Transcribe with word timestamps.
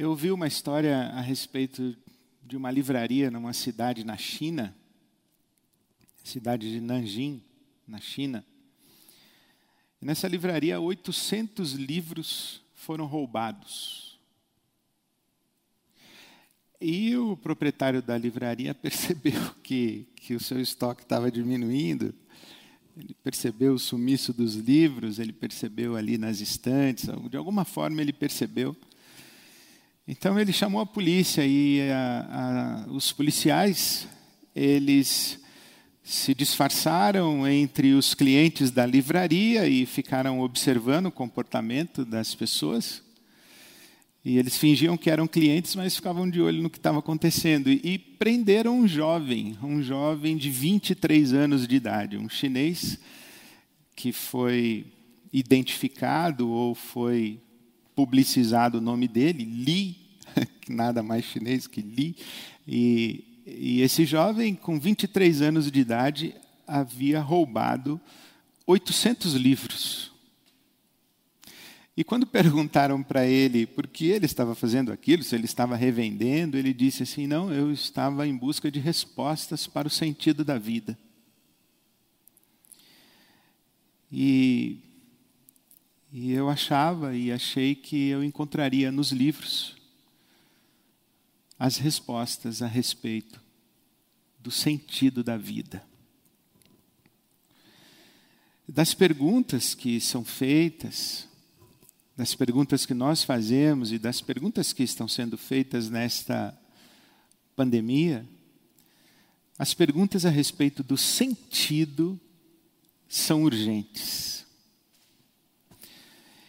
Eu 0.00 0.08
ouvi 0.08 0.30
uma 0.30 0.46
história 0.46 0.96
a 1.08 1.20
respeito 1.20 1.94
de 2.42 2.56
uma 2.56 2.70
livraria 2.70 3.30
numa 3.30 3.52
cidade 3.52 4.02
na 4.02 4.16
China, 4.16 4.74
cidade 6.24 6.72
de 6.72 6.80
Nanjing, 6.80 7.42
na 7.86 8.00
China. 8.00 8.42
E 10.00 10.06
nessa 10.06 10.26
livraria, 10.26 10.80
800 10.80 11.74
livros 11.74 12.62
foram 12.74 13.04
roubados. 13.04 14.18
E 16.80 17.14
o 17.14 17.36
proprietário 17.36 18.00
da 18.00 18.16
livraria 18.16 18.72
percebeu 18.82 19.54
que, 19.62 20.08
que 20.16 20.34
o 20.34 20.40
seu 20.40 20.58
estoque 20.58 21.02
estava 21.02 21.30
diminuindo, 21.30 22.14
ele 22.96 23.14
percebeu 23.22 23.74
o 23.74 23.78
sumiço 23.78 24.32
dos 24.32 24.54
livros, 24.54 25.18
ele 25.18 25.34
percebeu 25.34 25.94
ali 25.94 26.16
nas 26.16 26.40
estantes, 26.40 27.06
de 27.28 27.36
alguma 27.36 27.66
forma 27.66 28.00
ele 28.00 28.14
percebeu. 28.14 28.74
Então 30.12 30.40
ele 30.40 30.52
chamou 30.52 30.80
a 30.80 30.86
polícia 30.86 31.46
e 31.46 31.88
a, 31.88 32.84
a, 32.88 32.90
os 32.90 33.12
policiais, 33.12 34.08
eles 34.56 35.38
se 36.02 36.34
disfarçaram 36.34 37.46
entre 37.46 37.92
os 37.94 38.12
clientes 38.12 38.72
da 38.72 38.84
livraria 38.84 39.68
e 39.68 39.86
ficaram 39.86 40.40
observando 40.40 41.06
o 41.06 41.12
comportamento 41.12 42.04
das 42.04 42.34
pessoas. 42.34 43.04
E 44.24 44.36
eles 44.36 44.58
fingiam 44.58 44.96
que 44.96 45.08
eram 45.08 45.28
clientes, 45.28 45.76
mas 45.76 45.94
ficavam 45.94 46.28
de 46.28 46.40
olho 46.40 46.60
no 46.60 46.70
que 46.70 46.78
estava 46.78 46.98
acontecendo. 46.98 47.70
E 47.70 47.96
prenderam 47.96 48.80
um 48.80 48.88
jovem, 48.88 49.56
um 49.62 49.80
jovem 49.80 50.36
de 50.36 50.50
23 50.50 51.32
anos 51.32 51.68
de 51.68 51.76
idade, 51.76 52.18
um 52.18 52.28
chinês 52.28 52.98
que 53.94 54.10
foi 54.10 54.86
identificado 55.32 56.50
ou 56.50 56.74
foi 56.74 57.38
publicizado 57.94 58.78
o 58.78 58.80
nome 58.80 59.06
dele, 59.06 59.44
Li, 59.44 59.99
nada 60.68 61.02
mais 61.02 61.24
chinês 61.24 61.66
que 61.66 61.80
Li. 61.80 62.16
E, 62.66 63.42
e 63.46 63.82
esse 63.82 64.04
jovem, 64.04 64.54
com 64.54 64.78
23 64.78 65.42
anos 65.42 65.70
de 65.70 65.80
idade, 65.80 66.34
havia 66.66 67.20
roubado 67.20 68.00
800 68.66 69.34
livros 69.34 70.10
e 72.00 72.04
quando 72.04 72.26
perguntaram 72.26 73.02
para 73.02 73.26
ele 73.26 73.66
por 73.66 73.86
que 73.86 74.06
ele 74.06 74.24
estava 74.24 74.54
fazendo 74.54 74.90
aquilo, 74.90 75.22
se 75.22 75.34
ele 75.34 75.44
estava 75.44 75.76
revendendo, 75.76 76.56
ele 76.56 76.72
disse 76.72 77.02
assim: 77.02 77.26
Não, 77.26 77.52
eu 77.52 77.70
estava 77.70 78.26
em 78.26 78.34
busca 78.34 78.70
de 78.70 78.80
respostas 78.80 79.66
para 79.66 79.86
o 79.86 79.90
sentido 79.90 80.42
da 80.42 80.56
vida. 80.56 80.98
E, 84.10 84.78
e 86.10 86.32
eu 86.32 86.48
achava 86.48 87.14
e 87.14 87.30
achei 87.30 87.74
que 87.74 88.08
eu 88.08 88.24
encontraria 88.24 88.90
nos 88.90 89.12
livros 89.12 89.76
as 91.60 91.76
respostas 91.76 92.62
a 92.62 92.66
respeito 92.66 93.38
do 94.38 94.50
sentido 94.50 95.22
da 95.22 95.36
vida. 95.36 95.84
Das 98.66 98.94
perguntas 98.94 99.74
que 99.74 100.00
são 100.00 100.24
feitas, 100.24 101.28
das 102.16 102.34
perguntas 102.34 102.86
que 102.86 102.94
nós 102.94 103.22
fazemos 103.22 103.92
e 103.92 103.98
das 103.98 104.22
perguntas 104.22 104.72
que 104.72 104.82
estão 104.82 105.06
sendo 105.06 105.36
feitas 105.36 105.90
nesta 105.90 106.58
pandemia, 107.54 108.26
as 109.58 109.74
perguntas 109.74 110.24
a 110.24 110.30
respeito 110.30 110.82
do 110.82 110.96
sentido 110.96 112.18
são 113.06 113.42
urgentes. 113.42 114.46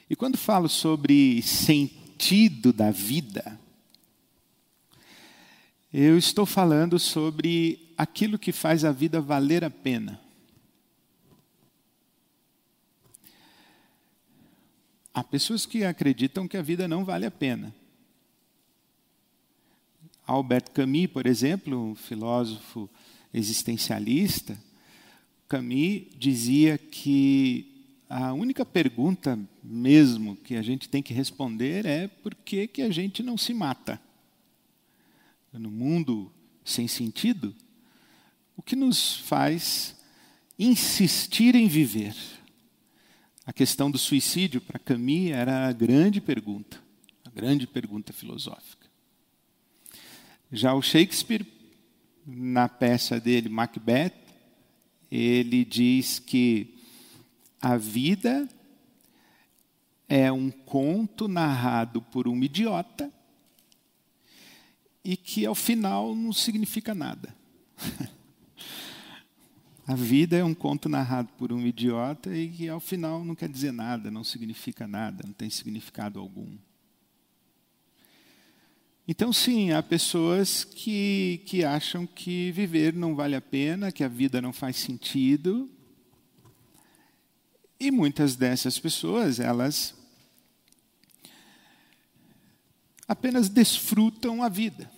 E 0.09 0.15
quando 0.15 0.37
falo 0.37 0.69
sobre 0.69 1.41
sentido 1.41 2.71
da 2.71 2.91
vida, 2.91 3.59
eu 5.93 6.17
estou 6.17 6.45
falando 6.45 6.97
sobre 6.97 7.93
aquilo 7.97 8.39
que 8.39 8.51
faz 8.51 8.85
a 8.85 8.91
vida 8.91 9.19
valer 9.19 9.63
a 9.63 9.69
pena. 9.69 10.19
Há 15.13 15.23
pessoas 15.23 15.65
que 15.65 15.83
acreditam 15.83 16.47
que 16.47 16.55
a 16.55 16.61
vida 16.61 16.87
não 16.87 17.03
vale 17.03 17.25
a 17.25 17.31
pena. 17.31 17.75
Albert 20.25 20.71
Camus, 20.71 21.07
por 21.07 21.25
exemplo, 21.25 21.91
um 21.91 21.95
filósofo 21.95 22.89
existencialista, 23.33 24.57
Camus 25.49 26.03
dizia 26.17 26.77
que 26.77 27.67
a 28.09 28.31
única 28.31 28.65
pergunta 28.65 29.37
mesmo 29.61 30.37
que 30.37 30.55
a 30.55 30.61
gente 30.61 30.87
tem 30.87 31.03
que 31.03 31.13
responder 31.13 31.85
é 31.85 32.07
por 32.07 32.33
que, 32.33 32.67
que 32.67 32.81
a 32.81 32.89
gente 32.89 33.21
não 33.21 33.37
se 33.37 33.53
mata? 33.53 34.01
No 35.53 35.69
mundo 35.69 36.31
sem 36.63 36.87
sentido, 36.87 37.53
o 38.55 38.61
que 38.61 38.75
nos 38.75 39.17
faz 39.17 39.95
insistir 40.57 41.55
em 41.55 41.67
viver? 41.67 42.15
A 43.45 43.51
questão 43.51 43.91
do 43.91 43.97
suicídio 43.97 44.61
para 44.61 44.79
Camus 44.79 45.31
era 45.31 45.67
a 45.67 45.73
grande 45.73 46.21
pergunta, 46.21 46.81
a 47.25 47.29
grande 47.29 47.67
pergunta 47.67 48.13
filosófica. 48.13 48.87
Já 50.51 50.73
o 50.73 50.81
Shakespeare, 50.81 51.45
na 52.25 52.69
peça 52.69 53.19
dele 53.19 53.49
Macbeth, 53.49 54.13
ele 55.11 55.65
diz 55.65 56.19
que 56.19 56.75
a 57.61 57.75
vida 57.75 58.47
é 60.07 60.31
um 60.31 60.49
conto 60.49 61.27
narrado 61.27 62.01
por 62.01 62.27
um 62.27 62.43
idiota 62.43 63.11
e 65.03 65.17
que 65.17 65.45
ao 65.45 65.55
final 65.55 66.15
não 66.15 66.31
significa 66.31 66.93
nada. 66.93 67.35
A 69.87 69.95
vida 69.95 70.37
é 70.37 70.43
um 70.43 70.53
conto 70.53 70.87
narrado 70.87 71.29
por 71.37 71.51
um 71.51 71.65
idiota 71.65 72.33
e 72.33 72.47
que 72.47 72.69
ao 72.69 72.79
final 72.79 73.25
não 73.25 73.35
quer 73.35 73.49
dizer 73.49 73.73
nada, 73.73 74.11
não 74.11 74.23
significa 74.23 74.87
nada, 74.87 75.23
não 75.25 75.33
tem 75.33 75.49
significado 75.49 76.19
algum. 76.19 76.55
Então, 79.07 79.33
sim, 79.33 79.71
há 79.71 79.83
pessoas 79.83 80.63
que, 80.63 81.41
que 81.45 81.65
acham 81.65 82.05
que 82.05 82.51
viver 82.51 82.93
não 82.93 83.15
vale 83.15 83.35
a 83.35 83.41
pena, 83.41 83.91
que 83.91 84.03
a 84.03 84.07
vida 84.07 84.41
não 84.41 84.53
faz 84.53 84.77
sentido. 84.77 85.69
E 87.79 87.91
muitas 87.91 88.35
dessas 88.35 88.79
pessoas, 88.79 89.39
elas 89.39 89.95
apenas 93.11 93.49
desfrutam 93.49 94.41
a 94.41 94.47
vida. 94.47 94.89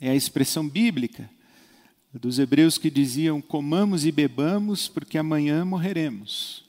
É 0.00 0.08
a 0.08 0.14
expressão 0.14 0.66
bíblica 0.66 1.28
dos 2.10 2.38
hebreus 2.38 2.78
que 2.78 2.90
diziam: 2.90 3.42
comamos 3.42 4.06
e 4.06 4.10
bebamos, 4.10 4.88
porque 4.88 5.18
amanhã 5.18 5.62
morreremos. 5.62 6.64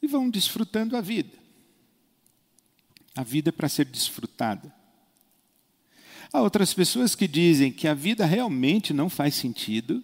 E 0.00 0.06
vão 0.06 0.30
desfrutando 0.30 0.96
a 0.96 1.02
vida. 1.02 1.36
A 3.14 3.22
vida 3.22 3.50
é 3.50 3.52
para 3.52 3.68
ser 3.68 3.84
desfrutada. 3.84 4.74
Há 6.32 6.40
outras 6.40 6.72
pessoas 6.72 7.14
que 7.14 7.28
dizem 7.28 7.70
que 7.70 7.86
a 7.86 7.92
vida 7.92 8.24
realmente 8.24 8.94
não 8.94 9.10
faz 9.10 9.34
sentido 9.34 10.02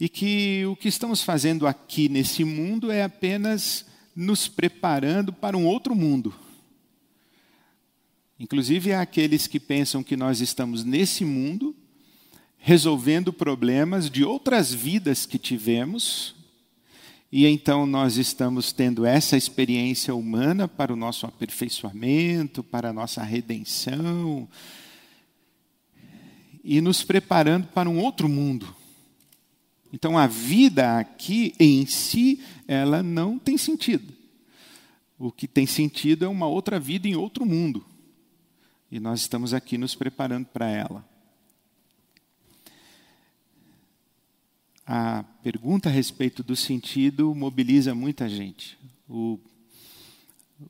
e 0.00 0.08
que 0.08 0.64
o 0.64 0.74
que 0.74 0.88
estamos 0.88 1.22
fazendo 1.22 1.66
aqui 1.66 2.08
nesse 2.08 2.44
mundo 2.44 2.90
é 2.90 3.02
apenas 3.02 3.84
nos 4.16 4.48
preparando 4.48 5.34
para 5.34 5.56
um 5.56 5.66
outro 5.66 5.94
mundo. 5.94 6.47
Inclusive, 8.38 8.92
há 8.92 9.00
aqueles 9.00 9.46
que 9.46 9.58
pensam 9.58 10.02
que 10.02 10.16
nós 10.16 10.40
estamos 10.40 10.84
nesse 10.84 11.24
mundo 11.24 11.74
resolvendo 12.58 13.32
problemas 13.32 14.10
de 14.10 14.24
outras 14.24 14.72
vidas 14.72 15.24
que 15.24 15.38
tivemos, 15.38 16.34
e 17.30 17.46
então 17.46 17.86
nós 17.86 18.16
estamos 18.16 18.72
tendo 18.72 19.04
essa 19.04 19.36
experiência 19.36 20.14
humana 20.14 20.66
para 20.66 20.92
o 20.92 20.96
nosso 20.96 21.26
aperfeiçoamento, 21.26 22.62
para 22.62 22.90
a 22.90 22.92
nossa 22.92 23.22
redenção, 23.22 24.48
e 26.62 26.80
nos 26.80 27.02
preparando 27.02 27.66
para 27.68 27.88
um 27.88 27.98
outro 27.98 28.28
mundo. 28.28 28.74
Então 29.92 30.18
a 30.18 30.26
vida 30.26 30.98
aqui 30.98 31.54
em 31.58 31.86
si, 31.86 32.40
ela 32.66 33.02
não 33.02 33.38
tem 33.38 33.56
sentido. 33.56 34.12
O 35.18 35.32
que 35.32 35.48
tem 35.48 35.66
sentido 35.66 36.24
é 36.24 36.28
uma 36.28 36.46
outra 36.46 36.78
vida 36.78 37.08
em 37.08 37.16
outro 37.16 37.46
mundo. 37.46 37.84
E 38.90 38.98
nós 38.98 39.20
estamos 39.20 39.52
aqui 39.52 39.76
nos 39.76 39.94
preparando 39.94 40.46
para 40.46 40.68
ela. 40.68 41.04
a 44.90 45.22
pergunta 45.42 45.90
a 45.90 45.92
respeito 45.92 46.42
do 46.42 46.56
sentido 46.56 47.34
mobiliza 47.34 47.94
muita 47.94 48.26
gente. 48.26 48.78
O, 49.06 49.38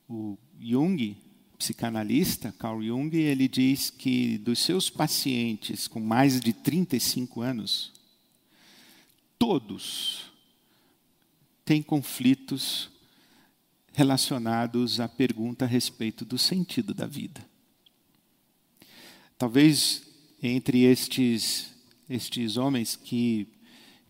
o 0.08 0.36
Jung, 0.60 1.16
psicanalista, 1.56 2.52
Carl 2.58 2.82
Jung, 2.82 3.16
ele 3.16 3.46
diz 3.46 3.90
que 3.90 4.36
dos 4.38 4.58
seus 4.58 4.90
pacientes 4.90 5.86
com 5.86 6.00
mais 6.00 6.40
de 6.40 6.52
35 6.52 7.42
anos, 7.42 7.92
todos 9.38 10.32
têm 11.64 11.80
conflitos 11.80 12.90
relacionados 13.92 14.98
à 14.98 15.08
pergunta 15.08 15.64
a 15.64 15.68
respeito 15.68 16.24
do 16.24 16.36
sentido 16.36 16.92
da 16.92 17.06
vida. 17.06 17.47
Talvez 19.38 20.02
entre 20.42 20.82
estes, 20.82 21.72
estes 22.10 22.56
homens 22.56 22.96
que, 22.96 23.46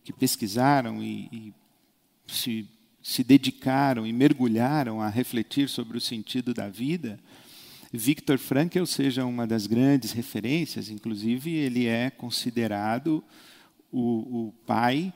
que 0.02 0.10
pesquisaram 0.10 1.02
e, 1.02 1.28
e 1.30 1.54
se, 2.26 2.66
se 3.02 3.22
dedicaram 3.22 4.06
e 4.06 4.12
mergulharam 4.12 5.02
a 5.02 5.10
refletir 5.10 5.68
sobre 5.68 5.98
o 5.98 6.00
sentido 6.00 6.54
da 6.54 6.70
vida, 6.70 7.20
Viktor 7.92 8.38
Frankl 8.38 8.86
seja 8.86 9.26
uma 9.26 9.46
das 9.46 9.66
grandes 9.66 10.12
referências, 10.12 10.88
inclusive 10.88 11.50
ele 11.50 11.86
é 11.86 12.08
considerado 12.08 13.22
o, 13.92 14.46
o 14.46 14.52
pai 14.66 15.12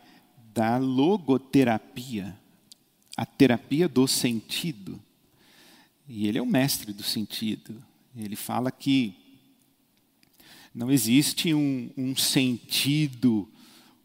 da 0.53 0.77
logoterapia, 0.77 2.39
a 3.17 3.25
terapia 3.25 3.89
do 3.89 4.07
sentido. 4.07 5.01
E 6.07 6.27
ele 6.27 6.37
é 6.37 6.43
o 6.43 6.47
mestre 6.47 6.93
do 6.93 7.03
sentido. 7.03 7.83
Ele 8.15 8.37
fala 8.37 8.71
que 8.71 9.22
não 10.75 10.91
existe 10.91 11.53
um, 11.53 11.91
um 11.97 12.17
sentido 12.17 13.49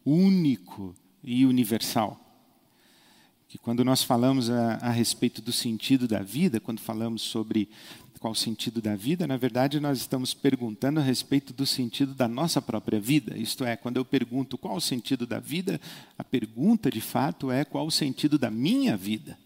único 0.04 0.94
e 1.24 1.46
universal. 1.46 2.24
Que 3.48 3.56
quando 3.56 3.84
nós 3.84 4.02
falamos 4.02 4.50
a, 4.50 4.74
a 4.74 4.90
respeito 4.90 5.40
do 5.40 5.52
sentido 5.52 6.06
da 6.06 6.22
vida, 6.22 6.60
quando 6.60 6.80
falamos 6.80 7.22
sobre 7.22 7.68
qual 8.18 8.32
o 8.32 8.36
sentido 8.36 8.82
da 8.82 8.96
vida, 8.96 9.26
na 9.26 9.36
verdade 9.36 9.78
nós 9.78 9.98
estamos 9.98 10.34
perguntando 10.34 10.98
a 10.98 11.02
respeito 11.02 11.52
do 11.52 11.64
sentido 11.64 12.14
da 12.14 12.26
nossa 12.26 12.60
própria 12.60 13.00
vida. 13.00 13.38
Isto 13.38 13.64
é, 13.64 13.76
quando 13.76 13.96
eu 13.96 14.04
pergunto 14.04 14.58
qual 14.58 14.76
o 14.76 14.80
sentido 14.80 15.26
da 15.26 15.38
vida, 15.38 15.80
a 16.18 16.24
pergunta 16.24 16.90
de 16.90 17.00
fato 17.00 17.50
é 17.50 17.64
qual 17.64 17.86
o 17.86 17.92
sentido 17.92 18.36
da 18.36 18.50
minha 18.50 18.96
vida. 18.96 19.38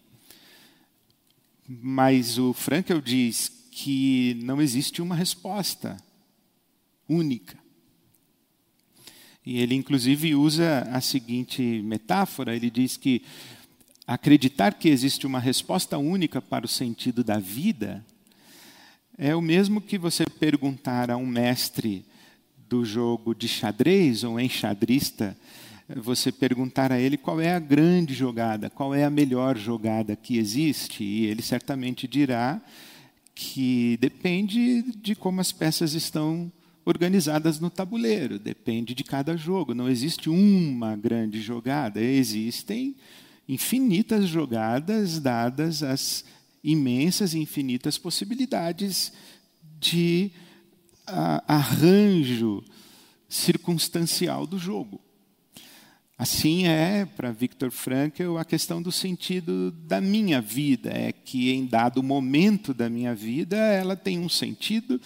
Mas 1.68 2.38
o 2.38 2.52
Frankel 2.52 3.00
diz 3.00 3.52
que 3.70 4.40
não 4.42 4.60
existe 4.60 5.00
uma 5.00 5.14
resposta 5.14 5.96
única. 7.08 7.56
E 9.44 9.58
ele, 9.58 9.74
inclusive, 9.74 10.34
usa 10.34 10.88
a 10.92 11.00
seguinte 11.00 11.62
metáfora: 11.82 12.54
ele 12.54 12.70
diz 12.70 12.96
que 12.96 13.22
acreditar 14.06 14.74
que 14.74 14.88
existe 14.88 15.26
uma 15.26 15.40
resposta 15.40 15.98
única 15.98 16.40
para 16.40 16.64
o 16.64 16.68
sentido 16.68 17.24
da 17.24 17.38
vida 17.38 18.04
é 19.18 19.34
o 19.34 19.40
mesmo 19.40 19.80
que 19.80 19.98
você 19.98 20.24
perguntar 20.24 21.10
a 21.10 21.16
um 21.16 21.26
mestre 21.26 22.04
do 22.68 22.84
jogo 22.84 23.34
de 23.34 23.46
xadrez 23.46 24.24
ou 24.24 24.40
enxadrista, 24.40 25.36
você 25.96 26.32
perguntar 26.32 26.90
a 26.90 26.98
ele 26.98 27.18
qual 27.18 27.40
é 27.40 27.54
a 27.54 27.58
grande 27.58 28.14
jogada, 28.14 28.70
qual 28.70 28.94
é 28.94 29.04
a 29.04 29.10
melhor 29.10 29.58
jogada 29.58 30.16
que 30.16 30.38
existe, 30.38 31.04
e 31.04 31.26
ele 31.26 31.42
certamente 31.42 32.08
dirá 32.08 32.60
que 33.34 33.98
depende 34.00 34.82
de 34.96 35.14
como 35.14 35.40
as 35.40 35.52
peças 35.52 35.92
estão 35.92 36.50
organizadas 36.84 37.60
no 37.60 37.70
tabuleiro, 37.70 38.38
depende 38.38 38.94
de 38.94 39.04
cada 39.04 39.36
jogo. 39.36 39.74
Não 39.74 39.88
existe 39.88 40.28
uma 40.28 40.96
grande 40.96 41.40
jogada, 41.40 42.00
existem 42.00 42.96
infinitas 43.48 44.26
jogadas 44.26 45.18
dadas 45.18 45.82
as 45.82 46.24
imensas 46.62 47.34
e 47.34 47.38
infinitas 47.38 47.98
possibilidades 47.98 49.12
de 49.80 50.30
arranjo 51.46 52.62
circunstancial 53.28 54.46
do 54.46 54.58
jogo. 54.58 55.00
Assim 56.16 56.68
é, 56.68 57.04
para 57.04 57.32
Viktor 57.32 57.70
Frankl, 57.72 58.38
a 58.38 58.44
questão 58.44 58.80
do 58.80 58.92
sentido 58.92 59.72
da 59.72 60.00
minha 60.00 60.40
vida. 60.40 60.90
É 60.90 61.10
que 61.10 61.50
em 61.50 61.66
dado 61.66 62.02
momento 62.02 62.72
da 62.72 62.88
minha 62.88 63.12
vida, 63.12 63.56
ela 63.56 63.96
tem 63.96 64.20
um 64.20 64.28
sentido, 64.28 65.00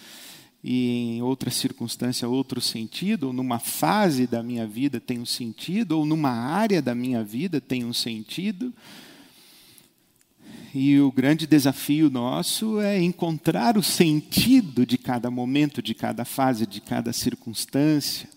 e 0.68 1.18
em 1.18 1.22
outra 1.22 1.48
circunstância, 1.48 2.28
outro 2.28 2.60
sentido, 2.60 3.28
ou 3.28 3.32
numa 3.32 3.60
fase 3.60 4.26
da 4.26 4.42
minha 4.42 4.66
vida 4.66 4.98
tem 4.98 5.20
um 5.20 5.24
sentido, 5.24 5.92
ou 5.92 6.04
numa 6.04 6.30
área 6.30 6.82
da 6.82 6.92
minha 6.92 7.22
vida 7.22 7.60
tem 7.60 7.84
um 7.84 7.92
sentido. 7.92 8.74
E 10.74 10.98
o 10.98 11.12
grande 11.12 11.46
desafio 11.46 12.10
nosso 12.10 12.80
é 12.80 13.00
encontrar 13.00 13.78
o 13.78 13.82
sentido 13.82 14.84
de 14.84 14.98
cada 14.98 15.30
momento, 15.30 15.80
de 15.80 15.94
cada 15.94 16.24
fase, 16.24 16.66
de 16.66 16.80
cada 16.80 17.12
circunstância. 17.12 18.28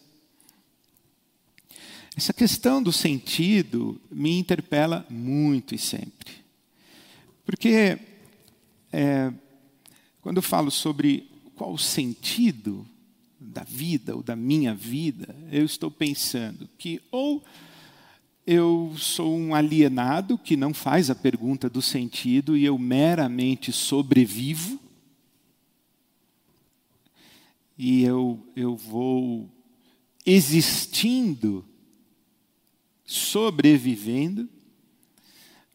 Essa 2.15 2.31
questão 2.31 2.83
do 2.83 2.93
sentido 2.93 3.99
me 4.11 4.37
interpela 4.37 5.03
muito 5.09 5.73
e 5.73 5.79
sempre. 5.79 6.31
Porque 7.43 7.97
é, 8.93 9.33
quando 10.21 10.37
eu 10.37 10.43
falo 10.43 10.69
sobre 10.69 11.28
qual 11.59 11.73
o 11.73 11.77
sentido 11.77 12.87
da 13.37 13.65
vida 13.65 14.15
ou 14.15 14.23
da 14.23 14.33
minha 14.33 14.73
vida, 14.73 15.35
eu 15.51 15.65
estou 15.65 15.91
pensando 15.91 16.69
que 16.77 17.01
ou 17.11 17.43
eu 18.47 18.93
sou 18.97 19.35
um 19.35 19.53
alienado 19.53 20.37
que 20.37 20.55
não 20.55 20.73
faz 20.73 21.09
a 21.09 21.15
pergunta 21.15 21.69
do 21.69 21.81
sentido 21.81 22.55
e 22.55 22.63
eu 22.63 22.77
meramente 22.77 23.73
sobrevivo. 23.73 24.79
E 27.77 28.03
eu, 28.03 28.39
eu 28.55 28.77
vou 28.77 29.49
existindo, 30.25 31.65
sobrevivendo, 33.05 34.47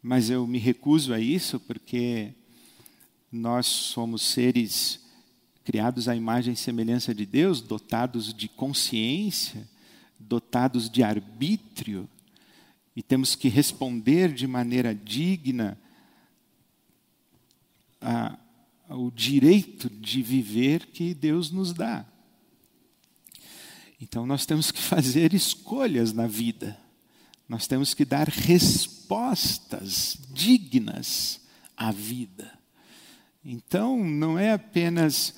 mas 0.02 0.30
eu 0.30 0.46
me 0.46 0.58
recuso 0.58 1.12
a 1.12 1.20
isso 1.20 1.60
porque 1.60 2.32
nós 3.30 3.66
somos 3.66 4.22
seres 4.22 5.03
criados 5.64 6.08
à 6.08 6.14
imagem 6.14 6.52
e 6.52 6.56
semelhança 6.56 7.14
de 7.14 7.24
Deus, 7.24 7.60
dotados 7.60 8.34
de 8.34 8.48
consciência, 8.48 9.66
dotados 10.18 10.90
de 10.90 11.02
arbítrio 11.02 12.08
e 12.96 13.02
temos 13.02 13.34
que 13.34 13.48
responder 13.48 14.32
de 14.32 14.46
maneira 14.46 14.94
digna 14.94 15.78
ao 18.88 19.10
direito 19.10 19.90
de 19.90 20.22
viver 20.22 20.86
que 20.86 21.12
Deus 21.14 21.50
nos 21.50 21.72
dá. 21.72 22.06
Então 24.00 24.26
nós 24.26 24.46
temos 24.46 24.70
que 24.70 24.78
fazer 24.80 25.34
escolhas 25.34 26.12
na 26.12 26.26
vida. 26.26 26.78
Nós 27.48 27.66
temos 27.66 27.94
que 27.94 28.04
dar 28.04 28.28
respostas 28.28 30.18
dignas 30.32 31.40
à 31.76 31.90
vida. 31.90 32.58
Então 33.44 34.04
não 34.04 34.38
é 34.38 34.52
apenas 34.52 35.34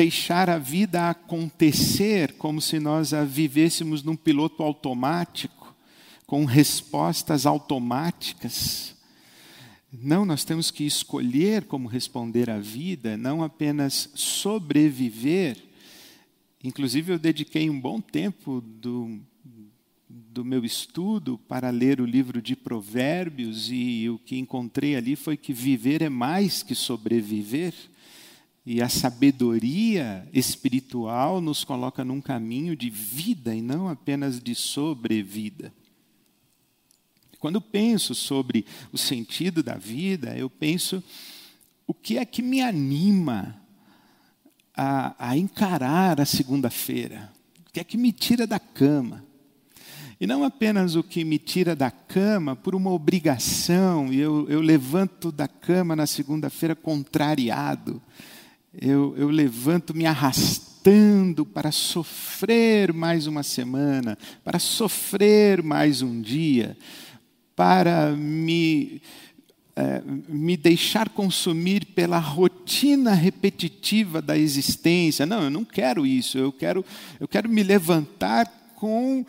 deixar 0.00 0.48
a 0.48 0.56
vida 0.56 1.10
acontecer 1.10 2.32
como 2.38 2.58
se 2.58 2.80
nós 2.80 3.12
a 3.12 3.22
vivêssemos 3.22 4.02
num 4.02 4.16
piloto 4.16 4.62
automático 4.62 5.76
com 6.26 6.46
respostas 6.46 7.44
automáticas. 7.44 8.96
Não, 9.92 10.24
nós 10.24 10.42
temos 10.42 10.70
que 10.70 10.86
escolher 10.86 11.64
como 11.64 11.86
responder 11.86 12.48
à 12.48 12.58
vida, 12.58 13.18
não 13.18 13.42
apenas 13.42 14.08
sobreviver. 14.14 15.58
Inclusive, 16.64 17.12
eu 17.12 17.18
dediquei 17.18 17.68
um 17.68 17.78
bom 17.78 18.00
tempo 18.00 18.62
do, 18.62 19.20
do 20.08 20.42
meu 20.42 20.64
estudo 20.64 21.36
para 21.46 21.68
ler 21.68 22.00
o 22.00 22.06
livro 22.06 22.40
de 22.40 22.56
Provérbios, 22.56 23.68
e 23.70 24.08
o 24.08 24.18
que 24.18 24.38
encontrei 24.38 24.96
ali 24.96 25.14
foi 25.14 25.36
que 25.36 25.52
viver 25.52 26.00
é 26.00 26.08
mais 26.08 26.62
que 26.62 26.74
sobreviver. 26.74 27.74
E 28.72 28.80
a 28.80 28.88
sabedoria 28.88 30.28
espiritual 30.32 31.40
nos 31.40 31.64
coloca 31.64 32.04
num 32.04 32.20
caminho 32.20 32.76
de 32.76 32.88
vida 32.88 33.52
e 33.52 33.60
não 33.60 33.88
apenas 33.88 34.38
de 34.38 34.54
sobrevida. 34.54 35.74
Quando 37.40 37.60
penso 37.60 38.14
sobre 38.14 38.64
o 38.92 38.96
sentido 38.96 39.60
da 39.60 39.74
vida, 39.74 40.38
eu 40.38 40.48
penso 40.48 41.02
o 41.84 41.92
que 41.92 42.16
é 42.16 42.24
que 42.24 42.42
me 42.42 42.60
anima 42.60 43.60
a, 44.72 45.16
a 45.18 45.36
encarar 45.36 46.20
a 46.20 46.24
segunda-feira, 46.24 47.28
o 47.68 47.72
que 47.72 47.80
é 47.80 47.82
que 47.82 47.96
me 47.96 48.12
tira 48.12 48.46
da 48.46 48.60
cama. 48.60 49.24
E 50.20 50.28
não 50.28 50.44
apenas 50.44 50.94
o 50.94 51.02
que 51.02 51.24
me 51.24 51.38
tira 51.38 51.74
da 51.74 51.90
cama 51.90 52.54
por 52.54 52.76
uma 52.76 52.92
obrigação, 52.92 54.12
e 54.12 54.20
eu, 54.20 54.48
eu 54.48 54.60
levanto 54.60 55.32
da 55.32 55.48
cama 55.48 55.96
na 55.96 56.06
segunda-feira 56.06 56.76
contrariado, 56.76 58.00
eu, 58.78 59.14
eu 59.16 59.28
levanto 59.28 59.94
me 59.94 60.06
arrastando 60.06 61.44
para 61.44 61.72
sofrer 61.72 62.92
mais 62.92 63.26
uma 63.26 63.42
semana, 63.42 64.16
para 64.44 64.58
sofrer 64.58 65.62
mais 65.62 66.02
um 66.02 66.20
dia, 66.20 66.76
para 67.56 68.12
me, 68.12 69.02
é, 69.74 70.02
me 70.28 70.56
deixar 70.56 71.08
consumir 71.08 71.84
pela 71.84 72.18
rotina 72.18 73.12
repetitiva 73.12 74.22
da 74.22 74.38
existência. 74.38 75.26
Não, 75.26 75.42
eu 75.42 75.50
não 75.50 75.64
quero 75.64 76.06
isso. 76.06 76.38
Eu 76.38 76.52
quero, 76.52 76.84
eu 77.18 77.26
quero 77.26 77.48
me 77.48 77.62
levantar 77.62 78.46
com, 78.76 79.26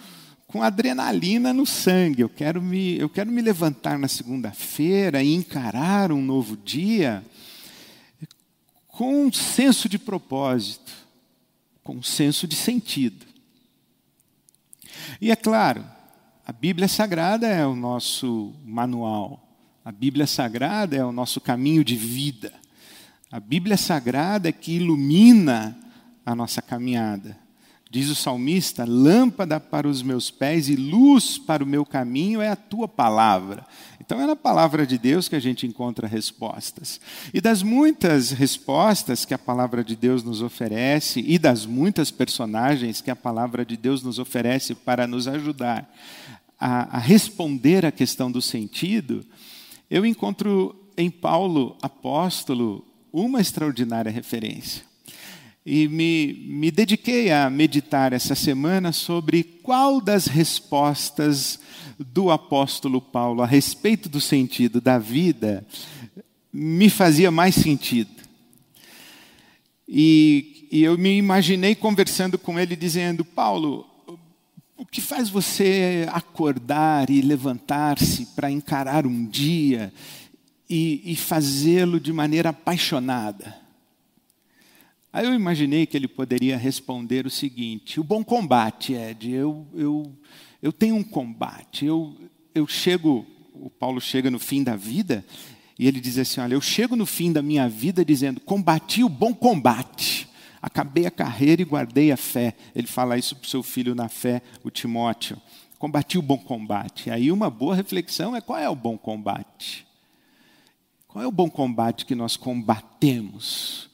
com 0.48 0.62
adrenalina 0.62 1.52
no 1.52 1.66
sangue. 1.66 2.22
Eu 2.22 2.30
quero 2.30 2.62
me, 2.62 2.98
eu 2.98 3.10
quero 3.10 3.32
me 3.32 3.42
levantar 3.42 3.98
na 3.98 4.08
segunda-feira 4.08 5.24
e 5.24 5.34
encarar 5.34 6.12
um 6.12 6.22
novo 6.22 6.56
dia 6.56 7.24
com 8.92 9.26
um 9.26 9.32
senso 9.32 9.88
de 9.88 9.98
propósito, 9.98 10.92
com 11.84 11.96
um 11.96 12.04
senso 12.04 12.48
de 12.48 12.56
sentido. 12.56 13.26
E 15.20 15.32
é 15.32 15.36
claro, 15.36 15.84
a 16.46 16.52
Bíblia 16.52 16.88
Sagrada 16.88 17.48
é 17.48 17.66
o 17.66 17.76
nosso 17.76 18.54
manual, 18.66 19.48
a 19.84 19.92
Bíblia 19.92 20.28
Sagrada 20.28 20.96
é 20.96 21.04
o 21.04 21.12
nosso 21.12 21.40
caminho 21.40 21.84
de 21.84 21.96
vida, 21.96 22.54
a 23.32 23.40
Bíblia 23.40 23.78
Sagrada 23.78 24.50
é 24.50 24.52
que 24.52 24.74
ilumina 24.74 25.78
a 26.26 26.36
nossa 26.36 26.62
caminhada. 26.62 27.38
Diz 27.90 28.10
o 28.10 28.16
salmista: 28.16 28.86
lâmpada 28.86 29.60
para 29.60 29.88
os 29.88 30.02
meus 30.02 30.32
pés 30.32 30.70
e 30.70 30.76
luz 30.76 31.38
para 31.38 31.64
o 31.64 31.68
meu 31.68 31.86
caminho 31.86 32.42
é 32.42 32.50
a 32.50 32.56
tua 32.56 32.88
palavra. 32.88 33.66
Então 34.12 34.20
é 34.22 34.28
na 34.28 34.36
palavra 34.36 34.86
de 34.86 34.98
Deus 34.98 35.30
que 35.30 35.38
a 35.38 35.40
gente 35.40 35.66
encontra 35.66 36.06
respostas. 36.06 37.00
E 37.34 37.40
das 37.40 37.64
muitas 37.64 38.32
respostas 38.32 39.24
que 39.24 39.34
a 39.34 39.38
palavra 39.38 39.86
de 39.86 39.96
Deus 39.96 40.22
nos 40.22 40.42
oferece, 40.42 41.24
e 41.26 41.40
das 41.40 41.66
muitas 41.66 42.12
personagens 42.12 43.00
que 43.00 43.10
a 43.10 43.16
palavra 43.16 43.64
de 43.64 43.78
Deus 43.78 44.04
nos 44.04 44.20
oferece 44.20 44.76
para 44.76 45.08
nos 45.08 45.30
ajudar 45.30 45.90
a, 46.60 46.98
a 46.98 47.00
responder 47.00 47.86
à 47.86 47.92
questão 47.92 48.30
do 48.30 48.42
sentido, 48.42 49.26
eu 49.90 50.06
encontro 50.06 50.76
em 50.98 51.10
Paulo, 51.10 51.78
apóstolo, 51.82 52.86
uma 53.14 53.40
extraordinária 53.40 54.12
referência 54.12 54.84
e 55.66 55.88
me, 55.88 56.34
me 56.50 56.70
dediquei 56.70 57.32
a 57.32 57.50
meditar 57.50 58.12
essa 58.12 58.36
semana 58.36 58.92
sobre 58.92 59.44
qual 59.44 60.02
das 60.02 60.26
respostas 60.26 61.61
do 62.04 62.32
apóstolo 62.32 63.02
Paulo 63.02 63.42
a 63.42 63.46
respeito 63.46 64.10
do 64.10 64.22
sentido 64.22 64.82
da 64.82 64.98
vida 64.98 65.66
me 66.52 66.90
fazia 66.90 67.32
mais 67.32 67.56
sentido. 67.56 68.22
E, 69.88 70.68
e 70.72 70.84
eu 70.84 70.98
me 70.98 71.18
imaginei 71.18 71.76
conversando 71.76 72.38
com 72.38 72.60
ele, 72.60 72.76
dizendo: 72.76 73.24
Paulo, 73.24 73.86
o 74.78 74.86
que 74.86 75.02
faz 75.02 75.30
você 75.30 76.08
acordar 76.12 77.10
e 77.10 77.22
levantar-se 77.22 78.28
para 78.28 78.50
encarar 78.50 79.06
um 79.06 79.26
dia 79.26 79.94
e, 80.70 81.02
e 81.06 81.16
fazê-lo 81.16 82.00
de 82.00 82.12
maneira 82.12 82.50
apaixonada? 82.50 83.62
Aí 85.14 85.26
eu 85.26 85.34
imaginei 85.34 85.86
que 85.86 85.98
ele 85.98 86.08
poderia 86.08 86.58
responder 86.58 87.26
o 87.26 87.30
seguinte: 87.30 88.00
o 88.00 88.04
bom 88.04 88.24
combate, 88.24 88.94
Ed, 88.94 89.30
eu, 89.30 89.68
eu, 89.74 90.18
eu 90.62 90.72
tenho 90.72 90.96
um 90.96 91.04
combate, 91.04 91.86
eu, 91.86 92.16
eu 92.54 92.68
chego, 92.68 93.26
o 93.54 93.70
Paulo 93.70 94.00
chega 94.00 94.30
no 94.30 94.40
fim 94.40 94.64
da 94.64 94.76
vida, 94.76 95.26
e 95.78 95.88
ele 95.88 96.00
diz 96.00 96.18
assim: 96.18 96.40
olha, 96.40 96.54
eu 96.54 96.62
chego 96.62 96.96
no 96.96 97.06
fim 97.06 97.34
da 97.34 97.42
minha 97.42 97.68
vida 97.68 98.06
dizendo, 98.06 98.40
combati 98.40 99.04
o 99.04 99.10
bom 99.10 99.34
combate, 99.34 100.30
acabei 100.62 101.08
a 101.08 101.12
carreira 101.12 101.62
e 101.62 101.66
guardei 101.66 102.12
a 102.12 102.18
fé. 102.18 102.56
Ele 102.76 102.86
fala 102.86 103.18
isso 103.18 103.36
para 103.36 103.46
o 103.46 103.50
seu 103.50 103.64
filho 103.64 103.96
na 103.96 104.08
fé, 104.08 104.42
o 104.64 104.70
Timóteo. 104.70 105.42
Combati 105.80 106.20
o 106.20 106.22
bom 106.22 106.38
combate. 106.38 107.10
Aí 107.10 107.32
uma 107.32 107.50
boa 107.50 107.74
reflexão 107.74 108.36
é 108.36 108.42
qual 108.42 108.60
é 108.60 108.70
o 108.70 108.76
bom 108.76 108.96
combate? 108.96 109.88
Qual 111.08 111.24
é 111.24 111.28
o 111.28 111.32
bom 111.32 111.50
combate 111.50 112.06
que 112.06 112.14
nós 112.14 112.38
combatemos? 112.38 113.90